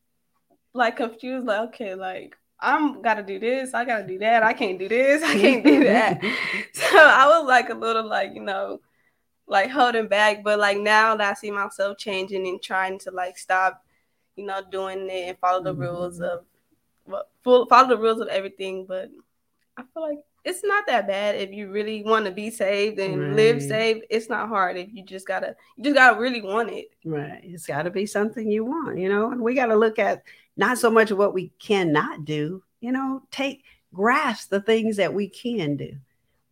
[0.73, 1.47] like confused.
[1.47, 5.23] Like, okay, like I'm gotta do this, I gotta do that, I can't do this,
[5.23, 6.23] I can't do that.
[6.73, 8.81] so I was like a little like you know,
[9.47, 10.43] like holding back.
[10.43, 13.86] But like now that I see myself changing and trying to like stop
[14.37, 15.83] you know, doing it and follow the mm-hmm.
[15.83, 16.45] rules of
[17.07, 18.87] well, follow the rules of everything.
[18.87, 19.11] But
[19.77, 23.21] I feel like it's not that bad if you really want to be saved and
[23.21, 23.33] right.
[23.33, 24.05] live saved.
[24.11, 26.91] It's not hard if you just gotta you just gotta really want it.
[27.05, 27.41] Right.
[27.43, 30.23] It's gotta be something you want, you know, and we gotta look at
[30.57, 35.29] not so much what we cannot do, you know, take grasp the things that we
[35.29, 35.97] can do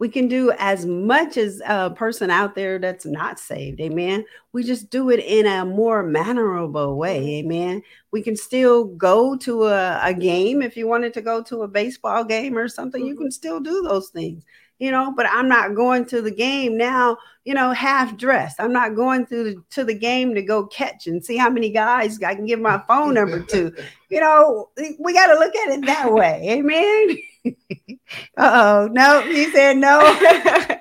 [0.04, 4.22] we can do as much as a person out there that's not saved amen?
[4.52, 7.82] We just do it in a more mannerable way amen?
[8.10, 11.68] We can still go to a, a game if you wanted to go to a
[11.68, 13.08] baseball game or something mm-hmm.
[13.08, 14.44] you can still do those things
[14.78, 18.58] you know but i'm not going to the game now you know half dressed.
[18.58, 21.70] I'm not going to the, to the game to go catch and see how many
[21.70, 23.72] guys i can give my phone number to.
[24.10, 26.46] You know we got to look at it that way.
[26.50, 27.16] Amen?
[28.36, 30.00] Uh oh no he said no.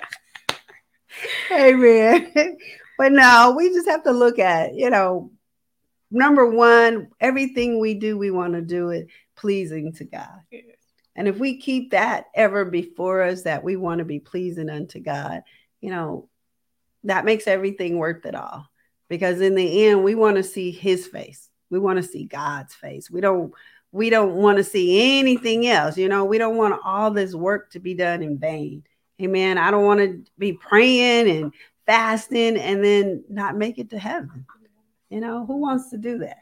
[1.51, 2.57] Amen.
[2.97, 5.31] But no we just have to look at you know
[6.11, 10.41] number one everything we do we want to do it pleasing to god
[11.15, 14.99] and if we keep that ever before us, that we want to be pleasing unto
[14.99, 15.43] God,
[15.81, 16.27] you know,
[17.03, 18.67] that makes everything worth it all.
[19.09, 21.49] Because in the end, we want to see his face.
[21.69, 23.11] We want to see God's face.
[23.11, 23.53] We don't
[23.91, 25.97] we don't want to see anything else.
[25.97, 28.83] You know, we don't want all this work to be done in vain.
[29.21, 29.59] Amen.
[29.59, 31.53] I don't want to be praying and
[31.85, 34.45] fasting and then not make it to heaven.
[35.09, 36.37] You know, who wants to do that?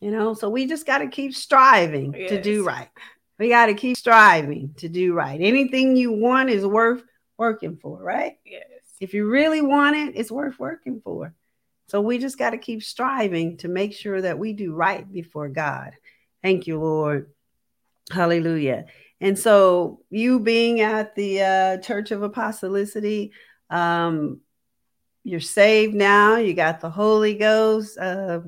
[0.00, 2.28] You know, so we just got to keep striving yes.
[2.28, 2.90] to do right.
[3.38, 5.40] We got to keep striving to do right.
[5.40, 7.02] Anything you want is worth
[7.36, 8.38] working for, right?
[8.44, 8.64] Yes.
[9.00, 11.34] If you really want it, it's worth working for.
[11.88, 15.48] So we just got to keep striving to make sure that we do right before
[15.48, 15.92] God.
[16.42, 17.30] Thank you, Lord.
[18.10, 18.86] Hallelujah.
[19.20, 23.30] And so, you being at the uh, Church of Apostolicity,
[23.70, 24.40] um,
[25.22, 26.36] you're saved now.
[26.36, 27.96] You got the Holy Ghost.
[27.98, 28.40] Uh,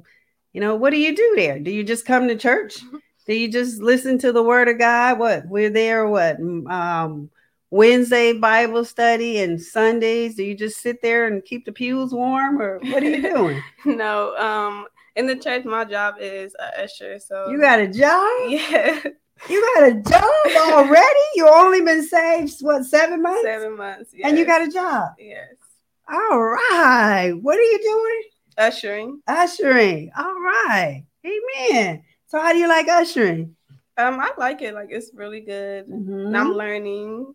[0.53, 1.59] you know, what do you do there?
[1.59, 2.81] Do you just come to church?
[3.27, 5.19] Do you just listen to the word of God?
[5.19, 7.29] What we're there, what um,
[7.71, 10.37] Wednesday Bible study and Sundays?
[10.37, 13.63] Do you just sit there and keep the pews warm, or what are you doing?
[13.85, 14.87] no, um,
[15.17, 17.19] in the church, my job is a usher.
[17.19, 18.51] So you got a job?
[18.51, 19.01] Yeah.
[19.51, 21.21] You got a job already?
[21.35, 23.43] you only been saved what seven months?
[23.43, 24.11] Seven months.
[24.15, 24.29] Yes.
[24.29, 25.11] And you got a job?
[25.19, 25.55] Yes.
[26.09, 27.33] All right.
[27.33, 28.23] What are you doing?
[28.57, 29.21] Ushering.
[29.27, 30.11] Ushering.
[30.17, 31.05] All right.
[31.25, 32.03] Amen.
[32.37, 33.57] So how do you like ushering?
[33.97, 34.75] Um, I like it.
[34.75, 35.89] Like it's really good.
[35.89, 36.37] Mm-hmm.
[36.37, 37.33] I'm learning.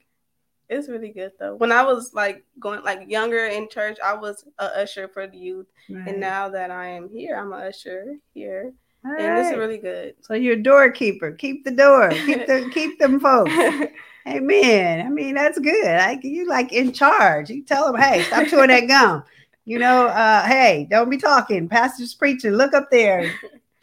[0.70, 1.56] It's really good though.
[1.56, 5.40] When I was like going like younger in church, I was a usher for the
[5.40, 6.08] youth, right.
[6.08, 9.48] and now that I am here, I'm a usher here, All and right.
[9.48, 10.14] it's really good.
[10.22, 11.32] So you're a doorkeeper.
[11.32, 12.12] Keep the door.
[12.12, 13.52] Keep the keep them folks.
[14.28, 15.04] Amen.
[15.04, 15.98] I mean that's good.
[15.98, 17.50] Like you like in charge.
[17.50, 19.24] You tell them, hey, stop chewing that gum.
[19.66, 21.70] You know, uh, hey, don't be talking.
[21.70, 22.52] Pastor's preaching.
[22.52, 23.34] Look up there.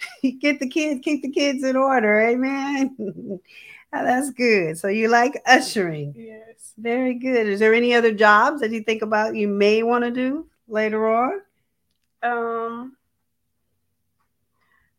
[0.41, 2.21] get the kids, keep the kids in order.
[2.21, 2.97] Amen.
[2.99, 3.41] oh,
[3.93, 4.79] that's good.
[4.79, 6.15] So you like ushering.
[6.17, 6.75] Yes.
[6.77, 7.47] Very good.
[7.47, 11.09] Is there any other jobs that you think about you may want to do later
[11.09, 11.41] on?
[12.23, 12.97] Um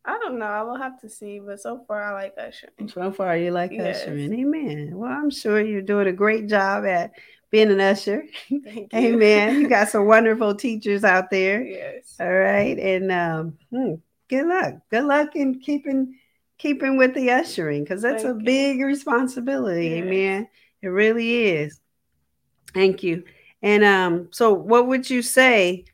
[0.04, 0.46] I don't know.
[0.46, 2.88] I will have to see, but so far I like ushering.
[2.88, 4.02] So far you like yes.
[4.02, 4.32] ushering.
[4.32, 4.92] Amen.
[4.94, 7.12] Well, I'm sure you're doing a great job at
[7.50, 8.24] being an usher.
[8.94, 9.60] Amen.
[9.60, 11.62] You got some wonderful teachers out there.
[11.62, 12.16] Yes.
[12.18, 12.78] All right.
[12.78, 13.94] And um, hmm,
[14.30, 14.74] good luck.
[14.90, 16.16] Good luck in keeping
[16.56, 18.44] keeping with the ushering because that's Thank a you.
[18.44, 19.88] big responsibility.
[19.88, 20.04] Yes.
[20.04, 20.48] Amen.
[20.82, 21.80] It really is.
[22.72, 23.24] Thank you.
[23.60, 25.84] And um, so what would you say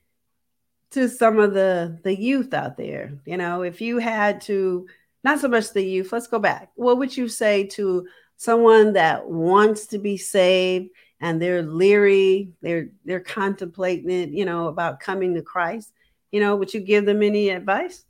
[0.90, 3.18] to some of the the youth out there?
[3.24, 4.86] You know, if you had to
[5.24, 6.70] not so much the youth, let's go back.
[6.76, 12.90] What would you say to someone that wants to be saved and they're leery, they're
[13.04, 15.92] they're contemplating it, you know, about coming to Christ?
[16.30, 18.04] You know, would you give them any advice?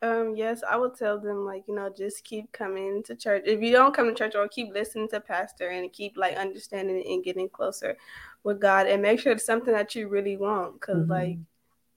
[0.00, 3.42] Um, yes, I would tell them like, you know, just keep coming to church.
[3.46, 7.02] If you don't come to church or keep listening to pastor and keep like understanding
[7.04, 7.96] and getting closer
[8.44, 10.80] with God and make sure it's something that you really want.
[10.80, 11.10] because mm-hmm.
[11.10, 11.38] like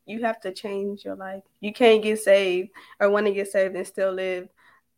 [0.06, 1.44] you have to change your life.
[1.60, 4.50] You can't get saved or want to get saved and still live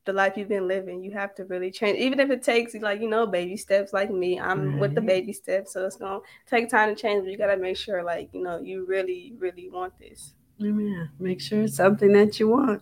[0.06, 1.04] the life you've been living.
[1.04, 3.94] You have to really change, even if it takes like you know baby steps.
[3.94, 4.80] Like me, I'm mm-hmm.
[4.80, 7.24] with the baby steps, so it's gonna take time to change.
[7.24, 10.34] But you gotta make sure, like you know, you really, really want this.
[10.64, 11.10] Amen.
[11.20, 12.82] Make sure it's something that you want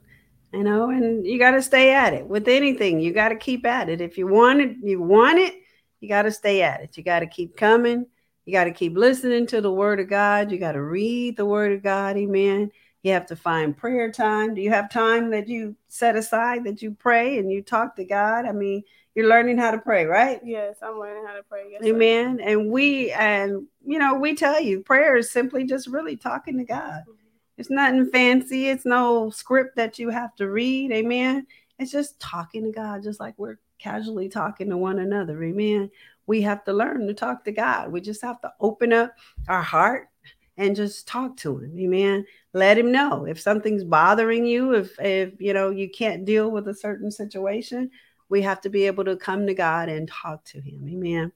[0.53, 2.99] you know, and you got to stay at it with anything.
[2.99, 4.01] You got to keep at it.
[4.01, 5.55] If you want it, you want it,
[6.01, 6.97] you got to stay at it.
[6.97, 8.05] You got to keep coming.
[8.45, 10.51] You got to keep listening to the word of God.
[10.51, 12.17] You got to read the word of God.
[12.17, 12.71] Amen.
[13.03, 14.53] You have to find prayer time.
[14.53, 18.03] Do you have time that you set aside that you pray and you talk to
[18.03, 18.45] God?
[18.45, 18.83] I mean,
[19.15, 20.39] you're learning how to pray, right?
[20.43, 21.69] Yes, I'm learning how to pray.
[21.71, 22.39] Yes, Amen.
[22.39, 22.45] Sir.
[22.45, 26.63] And we and you know, we tell you prayer is simply just really talking to
[26.63, 27.03] God.
[27.07, 27.20] Mm-hmm.
[27.57, 28.69] It's nothing fancy.
[28.69, 30.91] It's no script that you have to read.
[30.91, 31.45] Amen.
[31.79, 35.43] It's just talking to God, just like we're casually talking to one another.
[35.43, 35.89] Amen.
[36.27, 37.91] We have to learn to talk to God.
[37.91, 39.13] We just have to open up
[39.47, 40.09] our heart
[40.57, 41.77] and just talk to him.
[41.79, 42.25] Amen.
[42.53, 46.67] Let him know if something's bothering you, if if you know you can't deal with
[46.67, 47.89] a certain situation,
[48.29, 50.87] we have to be able to come to God and talk to him.
[50.87, 51.31] Amen.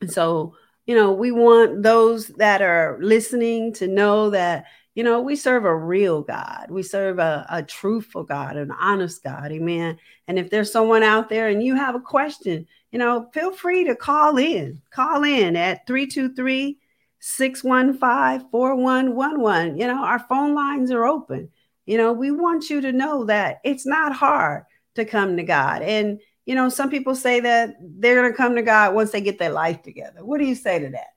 [0.00, 4.64] And so, you know, we want those that are listening to know that
[5.00, 6.66] you know, we serve a real God.
[6.68, 9.50] We serve a, a truthful God, an honest God.
[9.50, 9.96] Amen.
[10.28, 13.84] And if there's someone out there and you have a question, you know, feel free
[13.84, 14.82] to call in.
[14.90, 16.76] Call in at 323
[17.18, 19.78] 615 4111.
[19.78, 21.48] You know, our phone lines are open.
[21.86, 24.64] You know, we want you to know that it's not hard
[24.96, 25.80] to come to God.
[25.80, 29.22] And, you know, some people say that they're going to come to God once they
[29.22, 30.22] get their life together.
[30.22, 31.14] What do you say to that?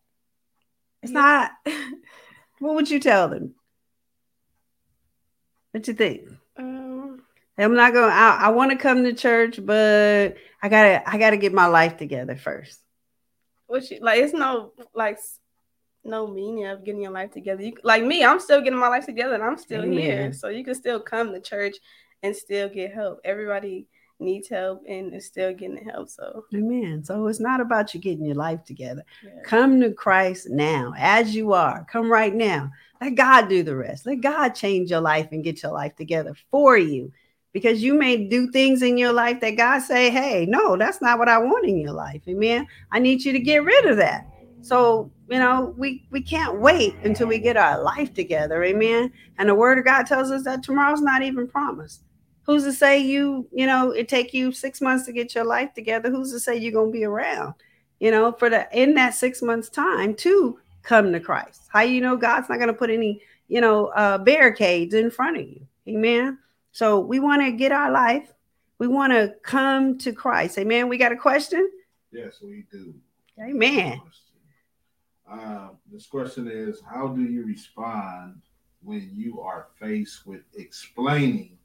[1.02, 1.50] It's yeah.
[1.66, 1.76] not.
[2.60, 3.56] what would you tell them?
[5.74, 6.30] What you think?
[6.56, 7.24] Um,
[7.58, 8.12] I'm not going.
[8.12, 11.10] I, I want to come to church, but I gotta.
[11.10, 12.80] I gotta get my life together first.
[13.66, 14.22] What you like?
[14.22, 15.18] It's no like
[16.04, 17.64] no meaning of getting your life together.
[17.64, 19.98] You, like me, I'm still getting my life together, and I'm still Amen.
[19.98, 20.34] here.
[20.34, 21.78] So you can still come to church
[22.22, 23.20] and still get help.
[23.26, 23.88] Everybody
[24.20, 26.10] needs help and is still getting help.
[26.10, 27.04] So Amen.
[27.04, 29.04] So it's not about you getting your life together.
[29.24, 29.42] Yeah.
[29.44, 31.84] Come to Christ now, as you are.
[31.92, 32.72] Come right now.
[33.04, 34.06] Let God do the rest.
[34.06, 37.12] Let God change your life and get your life together for you.
[37.52, 41.20] Because you may do things in your life that God say, hey, no, that's not
[41.20, 42.22] what I want in your life.
[42.30, 42.66] Amen.
[42.94, 44.26] I need you to get rid of that.
[44.62, 48.64] So, you know, we we can't wait until we get our life together.
[48.64, 49.12] Amen.
[49.38, 52.04] And the word of God tells us that tomorrow's not even promised.
[52.44, 55.74] Who's to say you, you know, it take you six months to get your life
[55.74, 56.10] together?
[56.10, 57.56] Who's to say you're gonna be around?
[58.00, 61.64] You know, for the in that six months time to come to Christ?
[61.70, 65.38] How you know God's not going to put any, you know, uh, barricades in front
[65.38, 65.66] of you?
[65.88, 66.38] Amen.
[66.72, 68.34] So we want to get our life.
[68.78, 70.58] We want to come to Christ.
[70.58, 70.90] Amen.
[70.90, 71.70] We got a question?
[72.12, 72.94] Yes, we do.
[73.40, 74.02] Amen.
[75.30, 78.42] Uh, this question is How do you respond
[78.84, 81.58] when you are faced with explaining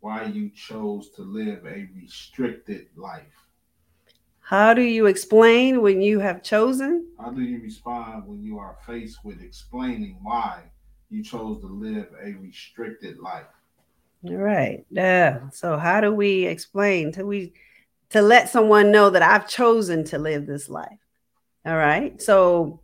[0.00, 3.41] why you chose to live a restricted life?
[4.42, 7.06] How do you explain when you have chosen?
[7.18, 10.64] How do you respond when you are faced with explaining why
[11.10, 13.46] you chose to live a restricted life?
[14.28, 14.84] All right.
[14.90, 15.48] Yeah.
[15.50, 17.52] So how do we explain to we
[18.10, 20.98] to let someone know that I've chosen to live this life?
[21.64, 22.20] All right.
[22.20, 22.80] So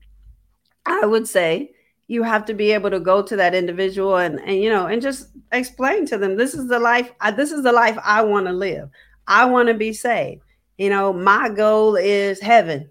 [0.86, 1.72] I would say
[2.06, 5.02] you have to be able to go to that individual and and you know and
[5.02, 8.46] just explain to them this is the life I, this is the life I want
[8.46, 8.90] to live.
[9.26, 10.42] I want to be saved.
[10.78, 12.90] You know, my goal is heaven.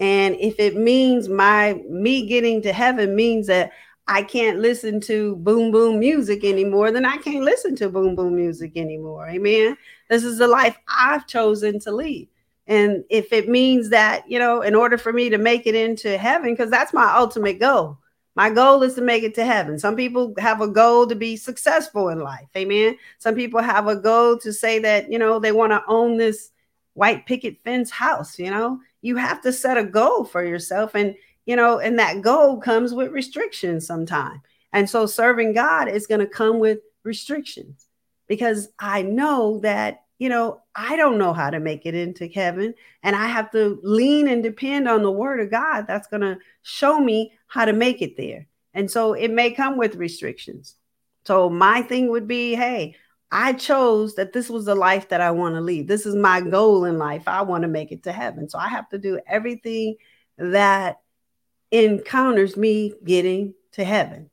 [0.00, 3.72] And if it means my me getting to heaven means that
[4.08, 8.34] I can't listen to boom boom music anymore, then I can't listen to boom boom
[8.34, 9.28] music anymore.
[9.28, 9.76] Amen.
[10.08, 12.28] This is the life I've chosen to lead.
[12.66, 16.16] And if it means that, you know, in order for me to make it into
[16.16, 17.98] heaven, because that's my ultimate goal.
[18.34, 19.78] My goal is to make it to heaven.
[19.78, 22.48] Some people have a goal to be successful in life.
[22.56, 22.96] Amen.
[23.18, 26.50] Some people have a goal to say that, you know, they want to own this
[26.94, 31.14] white picket fence house you know you have to set a goal for yourself and
[31.46, 34.40] you know and that goal comes with restrictions sometime
[34.72, 37.86] and so serving god is going to come with restrictions
[38.28, 42.74] because I know that, you know, I don't know how to make it into heaven.
[43.02, 46.38] And I have to lean and depend on the word of God that's going to
[46.62, 48.46] show me how to make it there.
[48.72, 50.76] And so it may come with restrictions.
[51.26, 52.96] So my thing would be hey,
[53.34, 55.88] I chose that this was the life that I want to lead.
[55.88, 57.26] This is my goal in life.
[57.26, 58.48] I want to make it to heaven.
[58.48, 59.96] So I have to do everything
[60.36, 61.00] that
[61.70, 64.28] encounters me getting to heaven.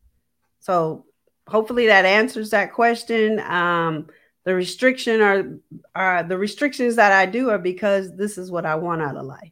[0.59, 1.05] So
[1.47, 3.39] hopefully that answers that question.
[3.39, 4.07] Um,
[4.43, 5.45] the restriction are
[5.95, 9.25] are the restrictions that I do are because this is what I want out of
[9.25, 9.51] life.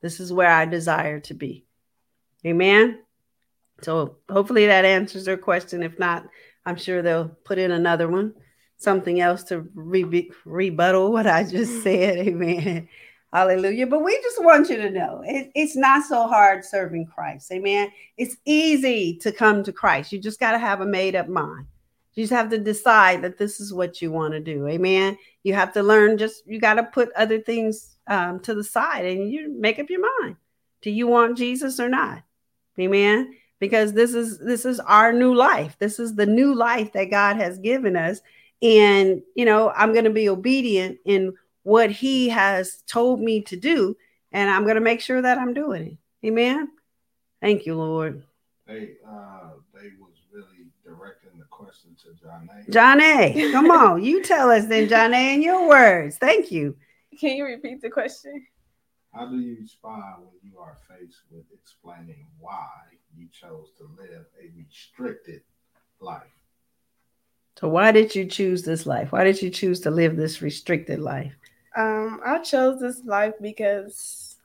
[0.00, 1.64] This is where I desire to be.
[2.46, 3.00] Amen.
[3.82, 5.82] So hopefully that answers their question.
[5.82, 6.26] If not,
[6.66, 8.34] I'm sure they'll put in another one,
[8.84, 12.18] something else to re- rebuttal what I just said.
[12.18, 12.88] Amen.
[13.32, 13.88] Hallelujah.
[13.88, 17.50] But we just want you to know it, it's not so hard serving Christ.
[17.50, 17.90] Amen.
[18.16, 20.12] It's easy to come to Christ.
[20.12, 21.66] You just got to have a made up mind.
[22.14, 24.68] You just have to decide that this is what you want to do.
[24.68, 25.18] Amen.
[25.42, 29.04] You have to learn just, you got to put other things um, to the side
[29.04, 30.36] and you make up your mind.
[30.82, 32.22] Do you want Jesus or not?
[32.78, 33.34] Amen.
[33.58, 35.76] Because this is this is our new life.
[35.78, 38.20] This is the new life that God has given us.
[38.62, 43.56] And you know, I'm going to be obedient in what he has told me to
[43.56, 43.96] do,
[44.32, 45.82] and I'm going to make sure that I'm doing
[46.22, 46.26] it.
[46.26, 46.68] Amen.
[47.40, 48.22] Thank you, Lord.
[48.66, 52.70] They uh they was really directing the question to Janae.
[52.70, 53.52] John A.
[53.52, 55.34] Come on, you tell us then, Janae.
[55.34, 56.16] In your words.
[56.16, 56.76] Thank you.
[57.20, 58.46] Can you repeat the question?
[59.12, 62.68] How do you respond when you are faced with explaining why
[63.16, 65.42] you chose to live a restricted
[66.00, 66.22] life?
[67.56, 69.12] So, why did you choose this life?
[69.12, 71.34] Why did you choose to live this restricted life?
[71.76, 74.36] Um, I chose this life because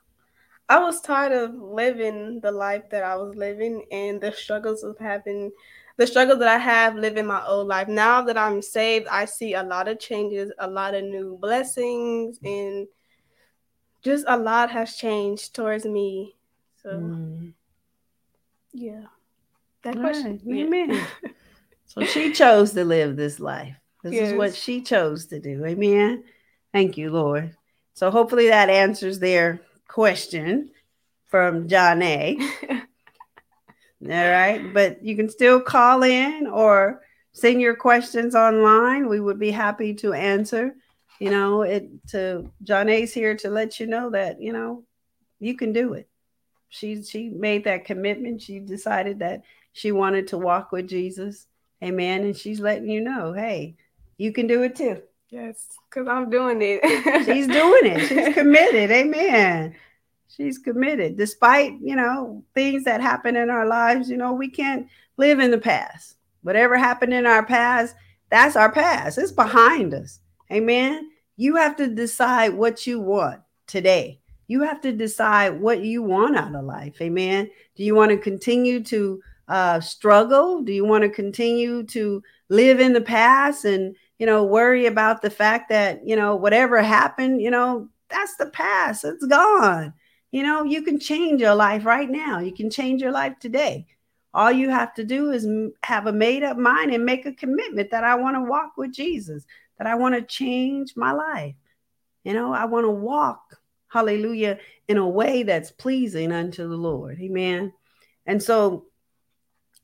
[0.68, 4.98] I was tired of living the life that I was living and the struggles of
[5.00, 5.52] having
[5.98, 7.88] the struggle that I have living my old life.
[7.88, 12.40] Now that I'm saved, I see a lot of changes, a lot of new blessings,
[12.44, 12.88] and
[14.02, 16.38] just a lot has changed towards me.
[16.82, 17.54] So, mm.
[18.72, 19.06] yeah,
[19.82, 20.40] that question.
[20.46, 20.60] Right.
[20.66, 21.08] Amen.
[21.90, 23.76] So she chose to live this life.
[24.04, 24.30] This yes.
[24.30, 25.66] is what she chose to do.
[25.66, 26.24] Amen.
[26.72, 27.56] Thank you, Lord.
[27.96, 30.70] So hopefully that answers their question
[31.26, 32.40] from Janae.
[32.70, 34.72] All right.
[34.72, 37.02] But you can still call in or
[37.34, 39.10] send your questions online.
[39.10, 40.76] We would be happy to answer.
[41.20, 44.84] You know, it to Janae's here to let you know that, you know,
[45.40, 46.08] you can do it.
[46.70, 48.44] She she made that commitment.
[48.44, 49.42] She decided that
[49.74, 51.48] she wanted to walk with Jesus.
[51.84, 52.24] Amen.
[52.24, 53.76] And she's letting you know, hey,
[54.18, 55.02] you can do it too.
[55.30, 56.82] Yes, because I'm doing it.
[57.26, 58.08] She's doing it.
[58.08, 58.92] She's committed.
[58.92, 59.76] Amen.
[60.28, 61.18] She's committed.
[61.18, 65.52] Despite, you know, things that happen in our lives, you know, we can't live in
[65.52, 66.16] the past.
[66.42, 67.96] Whatever happened in our past,
[68.30, 69.18] that's our past.
[69.18, 70.20] It's behind us.
[70.52, 71.12] Amen.
[71.38, 74.20] You have to decide what you want today.
[74.48, 77.00] You have to decide what you want out of life.
[77.02, 77.52] Amen.
[77.76, 80.62] Do you want to continue to uh, struggle?
[80.62, 85.22] Do you want to continue to live in the past and you know, worry about
[85.22, 89.06] the fact that, you know, whatever happened, you know, that's the past.
[89.06, 89.94] It's gone.
[90.32, 92.40] You know, you can change your life right now.
[92.40, 93.88] You can change your life today.
[94.34, 95.48] All you have to do is
[95.84, 98.94] have a made up mind and make a commitment that I want to walk with
[98.94, 99.46] Jesus,
[99.78, 101.56] that I want to change my life.
[102.26, 107.20] You know, I want to walk, hallelujah, in a way that's pleasing unto the Lord.
[107.22, 107.74] Amen.
[108.26, 108.86] And so,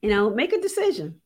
[0.01, 1.21] you know, make a decision.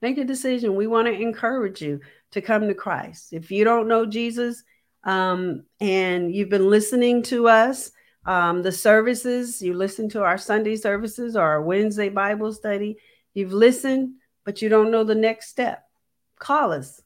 [0.00, 0.76] Make a decision.
[0.76, 2.00] We want to encourage you
[2.32, 3.32] to come to Christ.
[3.32, 4.62] If you don't know Jesus
[5.04, 7.90] um, and you've been listening to us,
[8.26, 12.98] um, the services, you listen to our Sunday services or our Wednesday Bible study,
[13.34, 14.14] you've listened,
[14.44, 15.88] but you don't know the next step,
[16.38, 17.00] call us.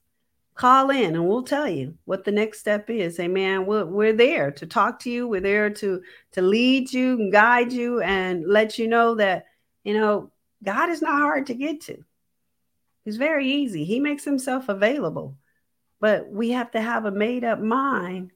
[0.54, 3.18] Call in and we'll tell you what the next step is.
[3.18, 3.64] Amen.
[3.64, 5.26] We're, we're there to talk to you.
[5.26, 6.02] We're there to
[6.32, 9.46] to lead you and guide you and let you know that
[9.82, 10.30] you know
[10.62, 12.04] God is not hard to get to.
[13.04, 13.84] He's very easy.
[13.84, 15.36] He makes himself available.
[16.00, 18.32] But we have to have a made up mind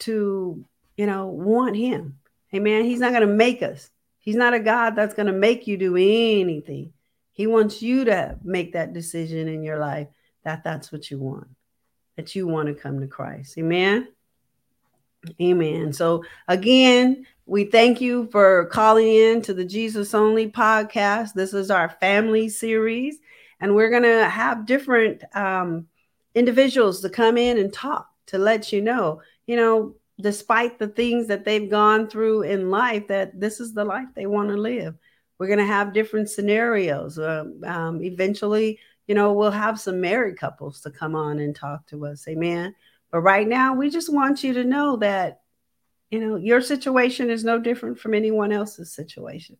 [0.00, 0.64] to,
[0.96, 2.18] you know, want him.
[2.54, 2.84] Amen.
[2.84, 3.90] He's not going to make us.
[4.18, 6.92] He's not a God that's going to make you do anything.
[7.32, 10.08] He wants you to make that decision in your life
[10.44, 11.48] that that's what you want,
[12.16, 13.56] that you want to come to Christ.
[13.58, 14.08] Amen.
[15.40, 15.92] Amen.
[15.92, 21.32] So, again, we thank you for calling in to the Jesus Only podcast.
[21.34, 23.18] This is our family series
[23.60, 25.86] and we're going to have different um,
[26.34, 31.26] individuals to come in and talk to let you know, you know, despite the things
[31.28, 34.94] that they've gone through in life, that this is the life they want to live.
[35.38, 37.18] We're going to have different scenarios.
[37.18, 41.86] Uh, um, eventually, you know, we'll have some married couples to come on and talk
[41.86, 42.26] to us.
[42.28, 42.74] Amen.
[43.10, 45.40] But right now, we just want you to know that,
[46.10, 49.56] you know, your situation is no different from anyone else's situation.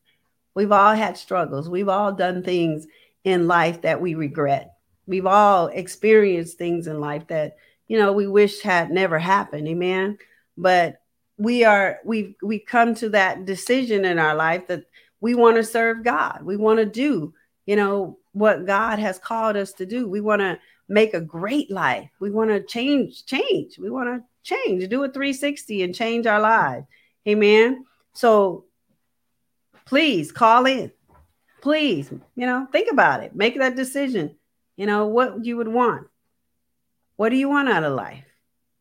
[0.54, 1.68] We've all had struggles.
[1.68, 2.86] We've all done things
[3.24, 4.74] in life that we regret.
[5.06, 9.68] We've all experienced things in life that, you know, we wish had never happened.
[9.68, 10.18] Amen.
[10.56, 11.00] But
[11.38, 14.84] we are we've we come to that decision in our life that
[15.20, 16.40] we want to serve God.
[16.42, 17.32] We want to do,
[17.64, 20.08] you know, what God has called us to do.
[20.08, 20.58] We want to
[20.88, 22.10] make a great life.
[22.18, 23.78] We want to change, change.
[23.78, 26.86] We want to change, do a 360 and change our lives.
[27.26, 27.84] Amen.
[28.14, 28.64] So
[29.84, 30.92] please call in.
[31.60, 33.34] Please, you know, think about it.
[33.34, 34.36] Make that decision.
[34.76, 36.06] You know, what you would want.
[37.16, 38.24] What do you want out of life?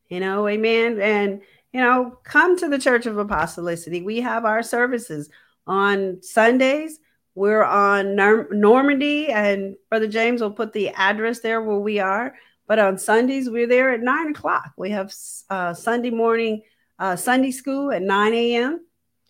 [0.10, 1.01] You know, amen.
[1.01, 1.41] And,
[1.74, 4.05] you know, come to the Church of Apostolicity.
[4.05, 5.30] We have our services
[5.66, 6.99] on Sundays
[7.38, 12.33] we're on Normandy, and Brother James will put the address there where we are.
[12.65, 14.71] But on Sundays, we're there at nine o'clock.
[14.75, 15.13] We have
[15.51, 16.63] uh, Sunday morning
[16.97, 18.83] uh, Sunday school at 9 a.m.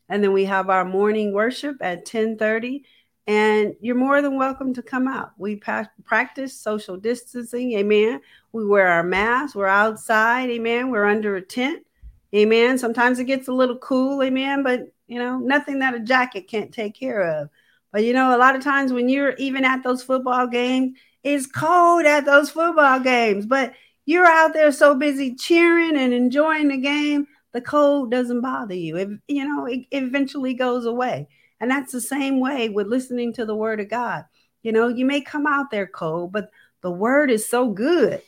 [0.07, 2.85] And then we have our morning worship at 1030.
[3.27, 5.31] And you're more than welcome to come out.
[5.37, 7.73] We pa- practice social distancing.
[7.73, 8.21] Amen.
[8.53, 9.53] We wear our masks.
[9.53, 10.49] We're outside.
[10.49, 10.91] Amen.
[10.91, 11.85] We're under a tent.
[12.33, 12.77] Amen.
[12.77, 14.23] Sometimes it gets a little cool.
[14.23, 14.63] Amen.
[14.63, 17.49] But, you know, nothing that a jacket can't take care of.
[17.91, 21.47] But you know, a lot of times when you're even at those football games, it's
[21.47, 23.73] cold at those football games, but
[24.05, 28.95] you're out there so busy cheering and enjoying the game, the cold doesn't bother you.
[28.97, 31.27] It, you know, it eventually goes away.
[31.59, 34.25] And that's the same way with listening to the word of God.
[34.63, 36.49] You know, you may come out there cold, but
[36.81, 38.21] the word is so good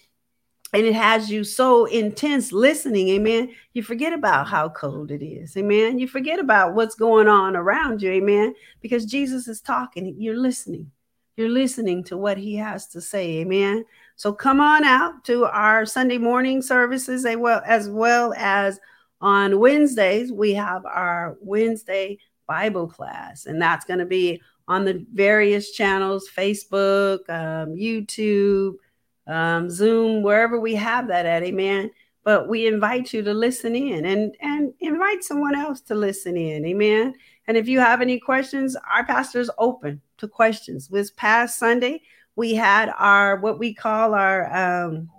[0.73, 3.53] and it has you so intense listening amen.
[3.73, 5.99] You forget about how cold it is amen.
[5.99, 10.15] You forget about what's going on around you amen because jesus is talking.
[10.17, 10.91] You're listening.
[11.37, 13.85] You're listening to what he has to say amen.
[14.15, 18.79] So come on out to our sunday morning services as well as
[19.21, 22.17] on wednesdays we have our wednesday
[22.47, 23.45] bible class.
[23.45, 28.75] And that's going to be on the various channels facebook um, youtube
[29.29, 31.91] um, Zoom, wherever we have that at, amen.
[32.23, 36.65] But we invite you to listen in and, and invite someone else to listen in,
[36.65, 37.15] amen.
[37.47, 40.87] And if you have any questions, our pastor is open to questions.
[40.87, 42.01] This past Sunday,
[42.35, 45.09] we had our what we call our um,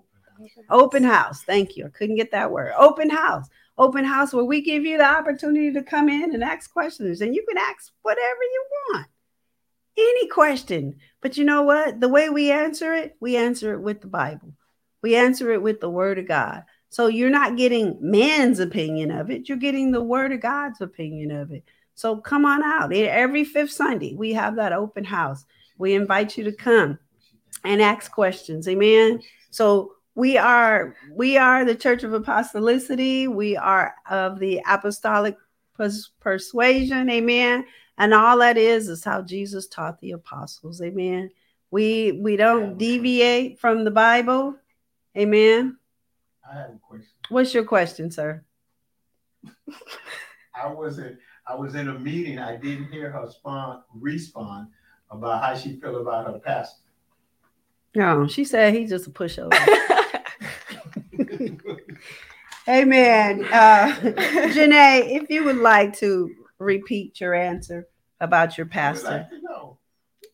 [0.69, 1.43] open house.
[1.43, 1.87] Thank you.
[1.87, 2.73] I couldn't get that word.
[2.79, 3.47] Open house.
[3.79, 7.35] Open house where we give you the opportunity to come in and ask questions, and
[7.35, 9.07] you can ask whatever you want
[10.01, 10.97] any question.
[11.21, 12.01] But you know what?
[12.01, 14.53] The way we answer it, we answer it with the Bible.
[15.03, 16.65] We answer it with the word of God.
[16.91, 21.31] So you're not getting man's opinion of it, you're getting the word of God's opinion
[21.31, 21.65] of it.
[21.95, 22.93] So come on out.
[22.93, 25.45] Every fifth Sunday, we have that open house.
[25.79, 26.99] We invite you to come
[27.65, 28.67] and ask questions.
[28.69, 29.21] Amen.
[29.51, 33.29] So we are we are the Church of Apostolicity.
[33.29, 35.37] We are of the apostolic
[35.75, 37.09] pers- persuasion.
[37.11, 37.65] Amen.
[38.01, 40.81] And all that is is how Jesus taught the apostles.
[40.81, 41.31] Amen.
[41.71, 44.57] We we don't deviate from the Bible.
[45.19, 45.77] Amen.
[46.51, 47.11] I have a question.
[47.29, 48.43] What's your question, sir?
[50.55, 52.39] I wasn't I was in a meeting.
[52.39, 54.69] I didn't hear her spawn respond
[55.11, 56.81] about how she felt about her pastor.
[57.95, 59.53] No, she said he's just a pushover.
[62.67, 63.45] Amen.
[63.53, 63.93] Uh,
[64.55, 67.89] Janae, if you would like to repeat your answer
[68.21, 69.29] about your pastor.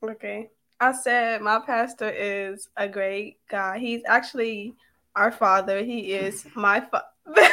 [0.03, 0.51] Like okay.
[0.79, 3.79] I said my pastor is a great guy.
[3.79, 4.75] He's actually
[5.15, 5.83] our father.
[5.83, 7.07] He is my father.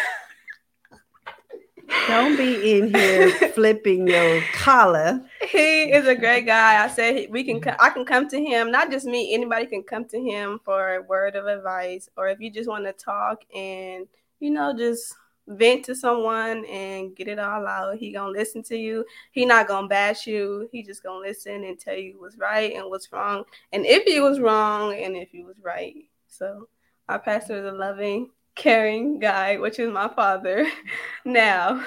[2.08, 5.22] Don't be in here flipping your collar.
[5.48, 6.84] He is a great guy.
[6.84, 7.62] I said we can.
[7.80, 8.72] I can come to him.
[8.72, 9.34] Not just me.
[9.34, 12.86] Anybody can come to him for a word of advice, or if you just want
[12.86, 14.08] to talk and
[14.40, 15.14] you know just
[15.48, 17.98] vent to someone and get it all out.
[17.98, 19.06] He gonna listen to you.
[19.32, 20.70] He not gonna bash you.
[20.72, 23.44] He just gonna listen and tell you what's right and what's wrong.
[23.72, 25.96] And if he was wrong and if he was right.
[26.28, 26.68] So
[27.10, 30.66] our pastor is a loving, caring guy, which is my father
[31.26, 31.84] now.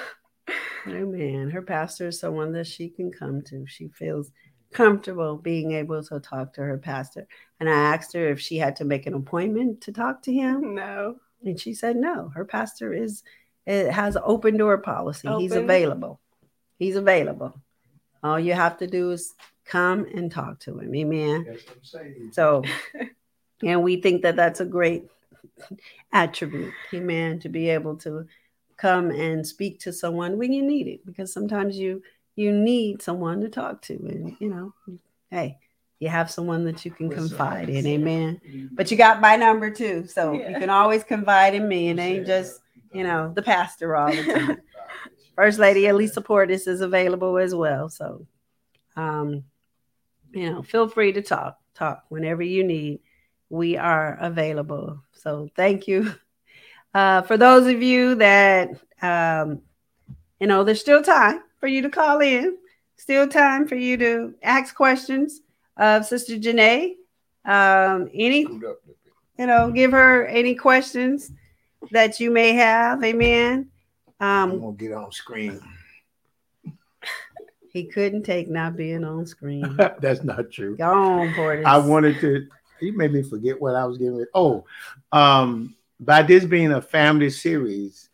[0.87, 1.49] Amen.
[1.49, 3.65] Her pastor is someone that she can come to.
[3.67, 4.31] She feels
[4.71, 7.27] comfortable being able to talk to her pastor.
[7.59, 10.75] And I asked her if she had to make an appointment to talk to him.
[10.75, 11.17] No.
[11.43, 12.29] And she said no.
[12.29, 13.23] Her pastor is
[13.67, 15.27] it has an open door policy.
[15.27, 15.41] Open.
[15.41, 16.19] He's available.
[16.79, 17.59] He's available.
[18.23, 20.95] All you have to do is come and talk to him.
[20.95, 21.57] Amen.
[22.31, 22.63] So,
[23.63, 25.05] and we think that that's a great
[26.13, 26.73] attribute.
[26.93, 27.39] Amen.
[27.39, 28.25] To be able to
[28.77, 32.01] come and speak to someone when you need it, because sometimes you
[32.35, 34.73] you need someone to talk to, and you know,
[35.29, 35.57] hey,
[35.99, 37.85] you have someone that you can confide in.
[37.85, 38.69] Amen.
[38.71, 40.05] But you got my number too.
[40.07, 40.49] So yeah.
[40.49, 41.89] you can always confide in me.
[41.89, 42.61] and ain't just,
[42.93, 44.61] you know, the pastor all the time.
[45.35, 47.89] First Lady Elisa Portis is available as well.
[47.89, 48.25] So
[48.95, 49.43] um,
[50.31, 51.57] you know, feel free to talk.
[51.75, 52.99] Talk whenever you need.
[53.49, 55.01] We are available.
[55.13, 56.13] So thank you.
[56.93, 58.69] Uh, for those of you that
[59.01, 59.61] um,
[60.39, 62.57] you know, there's still time for you to call in.
[62.95, 65.41] Still time for you to ask questions
[65.77, 66.93] of Sister Janae.
[67.45, 71.31] Um, any, you know, give her any questions
[71.91, 73.03] that you may have.
[73.03, 73.69] Amen.
[74.19, 75.59] Um, I'm gonna get on screen.
[77.71, 79.77] He couldn't take not being on screen.
[79.99, 80.77] That's not true.
[80.77, 81.65] Go on, Portis.
[81.65, 82.47] I wanted to.
[82.79, 84.25] He made me forget what I was getting.
[84.33, 84.65] Oh,
[85.11, 88.09] um, by this being a family series,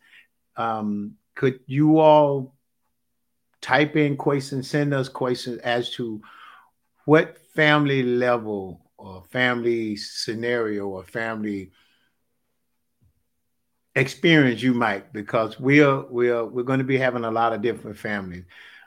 [0.56, 2.54] um, could you all
[3.60, 6.20] type in questions, send us questions as to
[7.06, 11.70] what family level or family scenario or family
[13.96, 17.96] experience you might because we're we're we're going to be having a lot of different
[17.96, 18.44] families.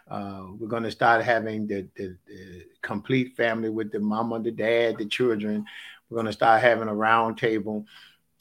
[0.10, 4.52] Uh, we're going to start having the, the, the, complete family with the mama the
[4.52, 5.66] dad the children.
[6.10, 7.86] We're going to start having a round table.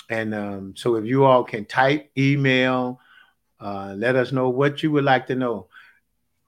[0.08, 3.00] And um, so if you all can type email
[3.60, 5.66] uh, let us know what you would like to know.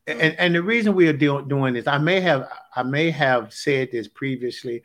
[0.07, 3.53] And, and the reason we are do, doing this, I may have I may have
[3.53, 4.83] said this previously.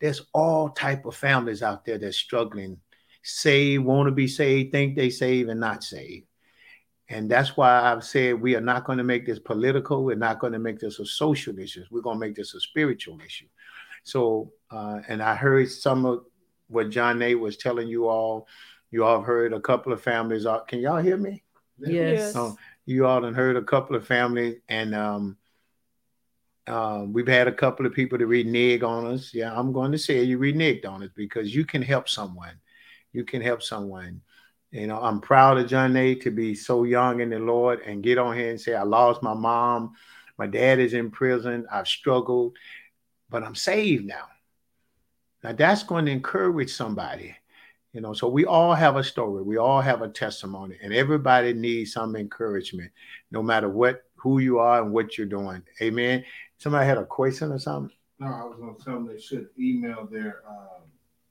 [0.00, 2.78] There's all type of families out there that's struggling,
[3.28, 6.24] save, want to be saved, think they save and not save.
[7.10, 10.04] And that's why I've said we are not going to make this political.
[10.04, 11.84] We're not going to make this a social issue.
[11.90, 13.46] We're going to make this a spiritual issue.
[14.02, 16.24] So, uh, and I heard some of
[16.68, 18.46] what Janae was telling you all.
[18.90, 20.46] You all heard a couple of families.
[20.46, 21.42] Are, can y'all hear me?
[21.78, 22.34] Yes.
[22.34, 22.56] Um,
[22.86, 25.36] you all have heard a couple of families, and um,
[26.66, 29.34] uh, we've had a couple of people to renege on us.
[29.34, 32.58] Yeah, I'm going to say you reneged on us because you can help someone.
[33.12, 34.22] You can help someone.
[34.70, 38.18] You know, I'm proud of Janae to be so young in the Lord and get
[38.18, 39.94] on here and say, I lost my mom.
[40.36, 41.66] My dad is in prison.
[41.72, 42.56] I've struggled,
[43.30, 44.26] but I'm saved now.
[45.42, 47.34] Now that's going to encourage somebody.
[47.94, 51.54] You know, so we all have a story, we all have a testimony, and everybody
[51.54, 52.92] needs some encouragement,
[53.30, 55.62] no matter what who you are and what you're doing.
[55.80, 56.24] Amen.
[56.58, 57.96] Somebody had a question or something?
[58.18, 60.80] No, I was gonna tell them they should email their uh,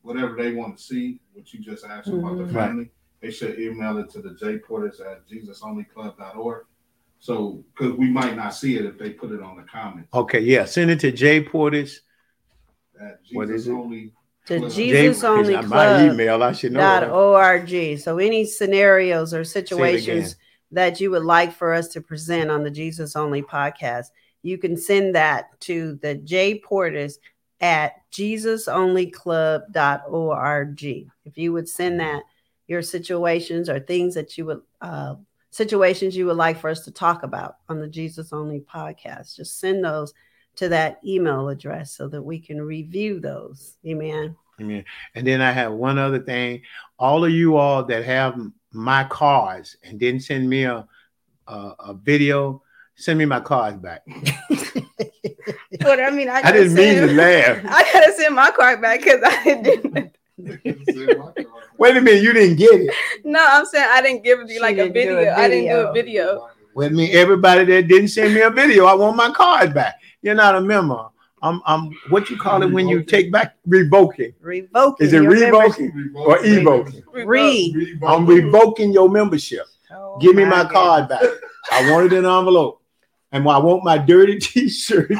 [0.08, 2.20] whatever they want to see, what you just asked mm-hmm.
[2.20, 2.55] about the mm-hmm.
[2.55, 2.84] family.
[2.84, 2.91] Right.
[3.22, 6.66] They should email it to the J Portis at JesusOnlyClub.org.
[7.20, 10.14] So, because we might not see it if they put it on the comments.
[10.14, 11.97] Okay, yeah, send it to J Portis.
[13.01, 13.72] At Jesus what is it?
[13.72, 14.14] Only
[14.45, 15.66] to Jesus Only Club.
[15.66, 16.80] My email, I should know.
[16.80, 17.99] Dot org.
[17.99, 20.36] So any scenarios or situations
[20.72, 24.08] that you would like for us to present on the Jesus Only podcast,
[24.43, 27.16] you can send that to the J Portis
[27.60, 30.84] at jesusonlyclub.org.
[31.26, 32.24] If you would send that
[32.68, 35.16] your situations or things that you would uh,
[35.51, 39.60] situations you would like for us to talk about on the Jesus Only podcast, just
[39.60, 40.14] send those
[40.58, 43.78] to that email address so that we can review those.
[43.86, 44.36] Amen.
[44.60, 44.84] Amen.
[45.16, 46.62] And then I have one other thing.
[46.97, 48.39] All of you all that have
[48.72, 50.88] my cards and didn't send me a
[51.47, 52.62] a, a video,
[52.95, 54.05] send me my cards back.
[55.82, 57.62] but I mean, I, I didn't mean to laugh.
[57.66, 60.16] I gotta send my card back because I didn't.
[61.78, 62.94] Wait a minute, you didn't get it.
[63.24, 65.14] No, I'm saying I didn't give you like a video.
[65.14, 65.34] a video.
[65.34, 66.50] I didn't do a video.
[66.76, 69.96] Wait a minute, everybody that didn't send me a video, I want my card back.
[70.22, 71.08] You're not a member.
[71.42, 74.34] I'm, I'm what you call it when you take back revoking.
[74.42, 75.06] Revoking.
[75.06, 77.04] Is it revoking or evoking?
[77.14, 77.98] Re.
[78.06, 79.66] I'm revoking your membership.
[79.92, 81.24] Oh, Give me my, my card back.
[81.72, 82.77] I want it in an envelope.
[83.32, 85.12] And I want my dirty t-shirt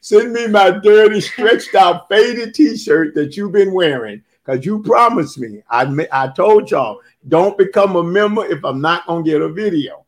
[0.00, 4.22] Send me my dirty, stretched out, faded t-shirt that you've been wearing.
[4.44, 5.62] Because you promised me.
[5.70, 9.48] I, I told y'all, don't become a member if I'm not going to get a
[9.48, 10.04] video.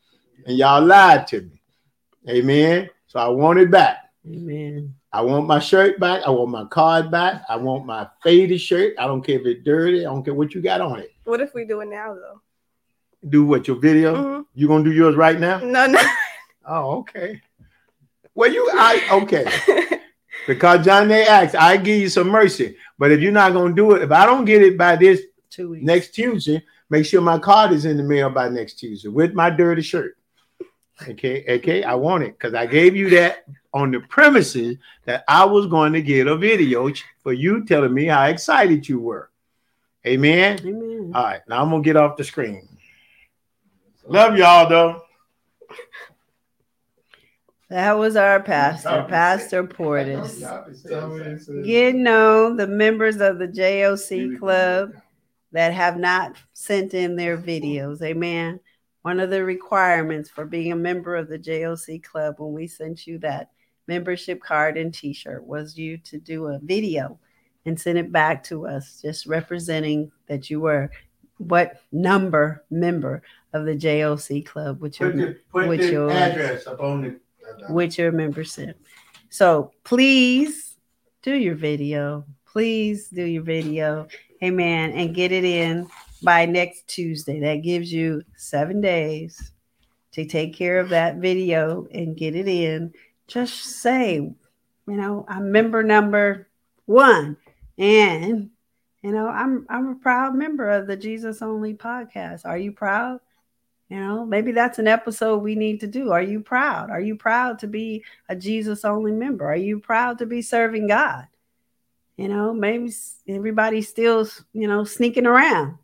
[0.46, 1.62] And y'all lied to me.
[2.28, 2.90] Amen.
[3.06, 4.10] So I want it back.
[4.26, 4.94] Amen.
[5.12, 6.22] I want my shirt back.
[6.26, 7.42] I want my card back.
[7.48, 8.94] I want my faded shirt.
[8.98, 10.00] I don't care if it's dirty.
[10.00, 11.12] I don't care what you got on it.
[11.22, 12.40] What if we do it now though?
[13.28, 14.14] Do what your video?
[14.14, 14.42] Mm-hmm.
[14.54, 15.58] You gonna do yours right now?
[15.58, 16.00] No, no.
[16.66, 17.40] Oh, okay.
[18.34, 20.00] Well, you I okay.
[20.46, 22.76] because John they asked, I give you some mercy.
[22.98, 25.70] But if you're not gonna do it, if I don't get it by this Two
[25.70, 25.84] weeks.
[25.84, 29.50] next Tuesday, make sure my card is in the mail by next Tuesday with my
[29.50, 30.16] dirty shirt.
[31.08, 35.44] Okay, okay, I want it because I gave you that on the premises that I
[35.44, 36.90] was going to get a video
[37.22, 39.30] for you telling me how excited you were.
[40.06, 40.60] Amen.
[40.60, 41.12] Amen.
[41.14, 42.68] All right, now I'm gonna get off the screen.
[44.06, 45.02] Love y'all though.
[47.70, 50.40] That was our pastor, Pastor Portis.
[51.64, 54.92] Getting on the members of the JOC club
[55.52, 58.02] that have not sent in their videos.
[58.02, 58.60] Amen.
[59.02, 63.06] One of the requirements for being a member of the JOC club when we sent
[63.06, 63.50] you that
[63.86, 67.18] membership card and t-shirt was you to do a video
[67.66, 70.90] and send it back to us just representing that you were
[71.38, 73.22] what number member
[73.54, 77.08] of the JOC club with your, the, put with the your address up on the
[77.08, 78.78] uh, with your membership.
[79.30, 80.76] So please
[81.22, 82.26] do your video.
[82.44, 84.08] Please do your video.
[84.42, 84.92] Amen.
[84.92, 85.88] And get it in
[86.22, 87.40] by next Tuesday.
[87.40, 89.52] That gives you seven days
[90.12, 92.92] to take care of that video and get it in.
[93.26, 94.36] Just say, you
[94.86, 96.48] know, I'm member number
[96.86, 97.36] one.
[97.78, 98.50] And
[99.02, 102.42] you know, I'm I'm a proud member of the Jesus Only podcast.
[102.44, 103.20] Are you proud?
[103.94, 106.10] You know, maybe that's an episode we need to do.
[106.10, 106.90] Are you proud?
[106.90, 109.46] Are you proud to be a Jesus only member?
[109.46, 111.28] Are you proud to be serving God?
[112.16, 112.90] You know, maybe
[113.28, 115.78] everybody's still, you know, sneaking around.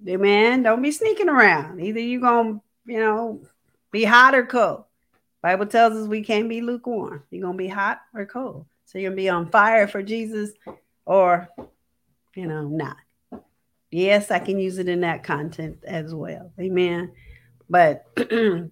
[0.00, 1.80] Man, don't be sneaking around.
[1.80, 3.40] Either you gonna, you know,
[3.92, 4.82] be hot or cold.
[5.40, 7.22] Bible tells us we can't be lukewarm.
[7.30, 8.66] You're gonna be hot or cold.
[8.86, 10.50] So you're gonna be on fire for Jesus
[11.06, 11.48] or,
[12.34, 12.96] you know, not
[13.94, 16.52] yes, I can use it in that content as well.
[16.58, 17.12] Amen.
[17.70, 18.70] But you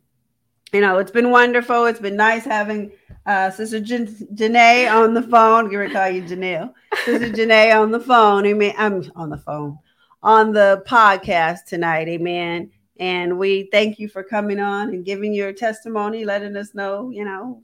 [0.72, 1.86] know, it's been wonderful.
[1.86, 2.92] It's been nice having
[3.24, 5.72] uh, Sister Jan- Janae on the phone.
[5.72, 6.74] Her call you Janelle.
[7.04, 8.46] Sister Janae on the phone.
[8.46, 8.74] Amen.
[8.76, 9.78] I'm on the phone
[10.22, 12.08] on the podcast tonight.
[12.08, 12.70] Amen.
[12.98, 17.24] And we thank you for coming on and giving your testimony, letting us know, you
[17.24, 17.62] know,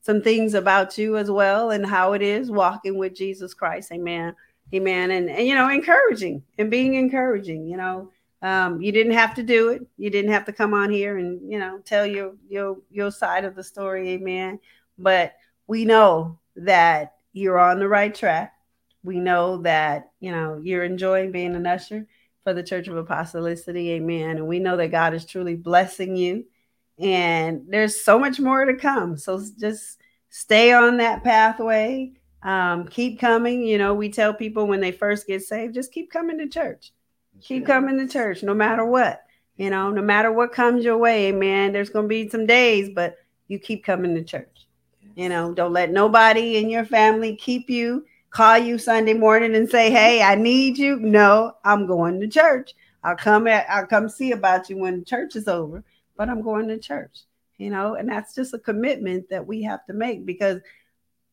[0.00, 3.92] some things about you as well and how it is walking with Jesus Christ.
[3.92, 4.34] Amen.
[4.74, 5.10] Amen.
[5.10, 8.10] And, and you know, encouraging and being encouraging, you know.
[8.40, 9.84] Um, you didn't have to do it.
[9.96, 13.44] You didn't have to come on here and, you know, tell your your your side
[13.44, 14.60] of the story, amen.
[14.96, 15.34] But
[15.66, 18.54] we know that you're on the right track.
[19.02, 22.06] We know that, you know, you're enjoying being an usher
[22.44, 24.36] for the Church of Apostolicity, amen.
[24.36, 26.44] And we know that God is truly blessing you.
[26.98, 29.16] And there's so much more to come.
[29.16, 29.98] So just
[30.30, 32.12] stay on that pathway
[32.42, 33.62] um, keep coming.
[33.62, 36.92] You know, we tell people when they first get saved, just keep coming to church.
[37.40, 39.22] Keep coming to church no matter what.
[39.56, 42.90] You know, no matter what comes your way, man, there's going to be some days,
[42.94, 43.16] but
[43.48, 44.66] you keep coming to church.
[45.16, 49.68] You know, don't let nobody in your family keep you, call you Sunday morning and
[49.68, 50.96] say, Hey, I need you.
[51.00, 52.74] No, I'm going to church.
[53.02, 55.82] I'll come at, I'll come see about you when church is over,
[56.16, 57.24] but I'm going to church,
[57.56, 60.60] you know, and that's just a commitment that we have to make because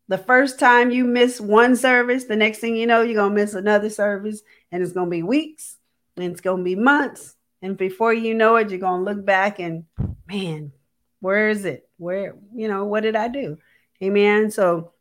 [0.08, 3.54] the first time you miss one service, the next thing you know, you're gonna miss
[3.54, 4.42] another service,
[4.72, 5.78] and it's gonna be weeks,
[6.16, 9.86] and it's gonna be months, and before you know it, you're gonna look back and
[10.28, 10.72] man,
[11.20, 11.90] where is it?
[11.98, 13.58] Where you know what did I do?
[14.04, 14.52] Amen.
[14.52, 14.92] So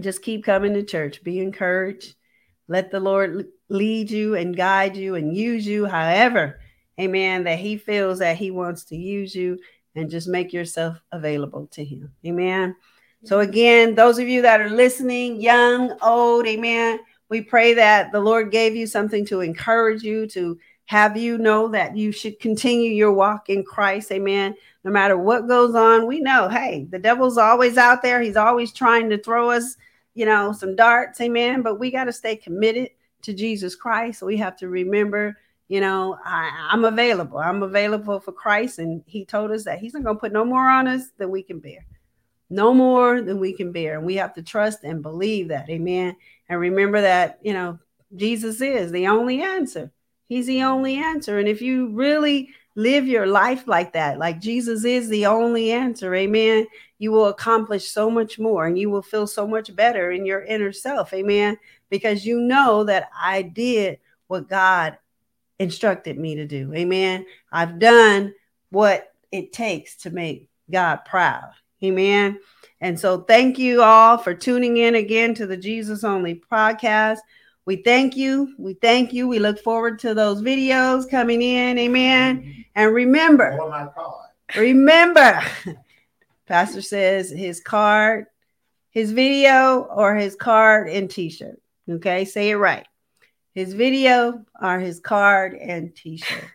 [0.00, 1.22] just keep coming to church.
[1.22, 2.14] Be encouraged.
[2.66, 6.58] Let the Lord lead you and guide you and use you, however,
[7.00, 7.44] Amen.
[7.44, 9.58] That He feels that He wants to use you,
[9.94, 12.12] and just make yourself available to Him.
[12.26, 12.76] Amen.
[13.24, 17.00] So, again, those of you that are listening, young, old, amen,
[17.30, 21.68] we pray that the Lord gave you something to encourage you, to have you know
[21.68, 24.54] that you should continue your walk in Christ, amen.
[24.84, 28.20] No matter what goes on, we know, hey, the devil's always out there.
[28.20, 29.78] He's always trying to throw us,
[30.12, 31.62] you know, some darts, amen.
[31.62, 32.90] But we got to stay committed
[33.22, 34.20] to Jesus Christ.
[34.20, 37.38] We have to remember, you know, I, I'm available.
[37.38, 38.78] I'm available for Christ.
[38.78, 41.30] And he told us that he's not going to put no more on us than
[41.30, 41.86] we can bear
[42.50, 43.96] no more than we can bear.
[43.96, 45.68] And we have to trust and believe that.
[45.70, 46.16] Amen.
[46.48, 47.78] And remember that, you know,
[48.14, 49.90] Jesus is the only answer.
[50.28, 51.38] He's the only answer.
[51.38, 56.14] And if you really live your life like that, like Jesus is the only answer,
[56.14, 56.66] amen,
[56.98, 60.42] you will accomplish so much more and you will feel so much better in your
[60.44, 61.12] inner self.
[61.12, 61.58] Amen.
[61.90, 64.98] Because you know that I did what God
[65.58, 66.72] instructed me to do.
[66.74, 67.26] Amen.
[67.52, 68.34] I've done
[68.70, 71.50] what it takes to make God proud.
[71.82, 72.38] Amen.
[72.80, 77.18] And so thank you all for tuning in again to the Jesus Only podcast.
[77.66, 78.54] We thank you.
[78.58, 79.26] We thank you.
[79.26, 81.78] We look forward to those videos coming in.
[81.78, 82.64] Amen.
[82.74, 83.58] And remember,
[84.54, 85.40] remember,
[86.46, 88.26] Pastor says his card,
[88.90, 91.58] his video, or his card and t shirt.
[91.88, 92.86] Okay, say it right.
[93.54, 96.50] His video or his card and t shirt.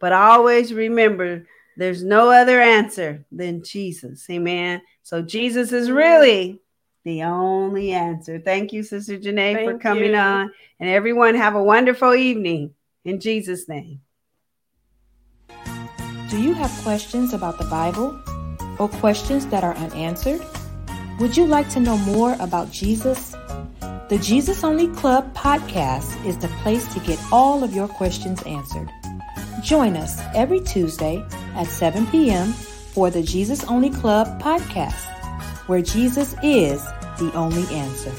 [0.00, 4.28] But always remember there's no other answer than Jesus.
[4.30, 4.82] Amen.
[5.02, 6.60] So Jesus is really
[7.04, 8.38] the only answer.
[8.38, 10.16] Thank you, Sister Janae, Thank for coming you.
[10.16, 10.52] on.
[10.80, 14.00] And everyone have a wonderful evening in Jesus' name.
[16.30, 18.20] Do you have questions about the Bible?
[18.78, 20.40] or questions that are unanswered?
[21.20, 23.32] Would you like to know more about Jesus?
[24.08, 28.90] The Jesus Only Club podcast is the place to get all of your questions answered.
[29.64, 32.52] Join us every Tuesday at 7 p.m.
[32.92, 35.06] for the Jesus Only Club podcast,
[35.68, 36.84] where Jesus is
[37.18, 38.12] the only answer.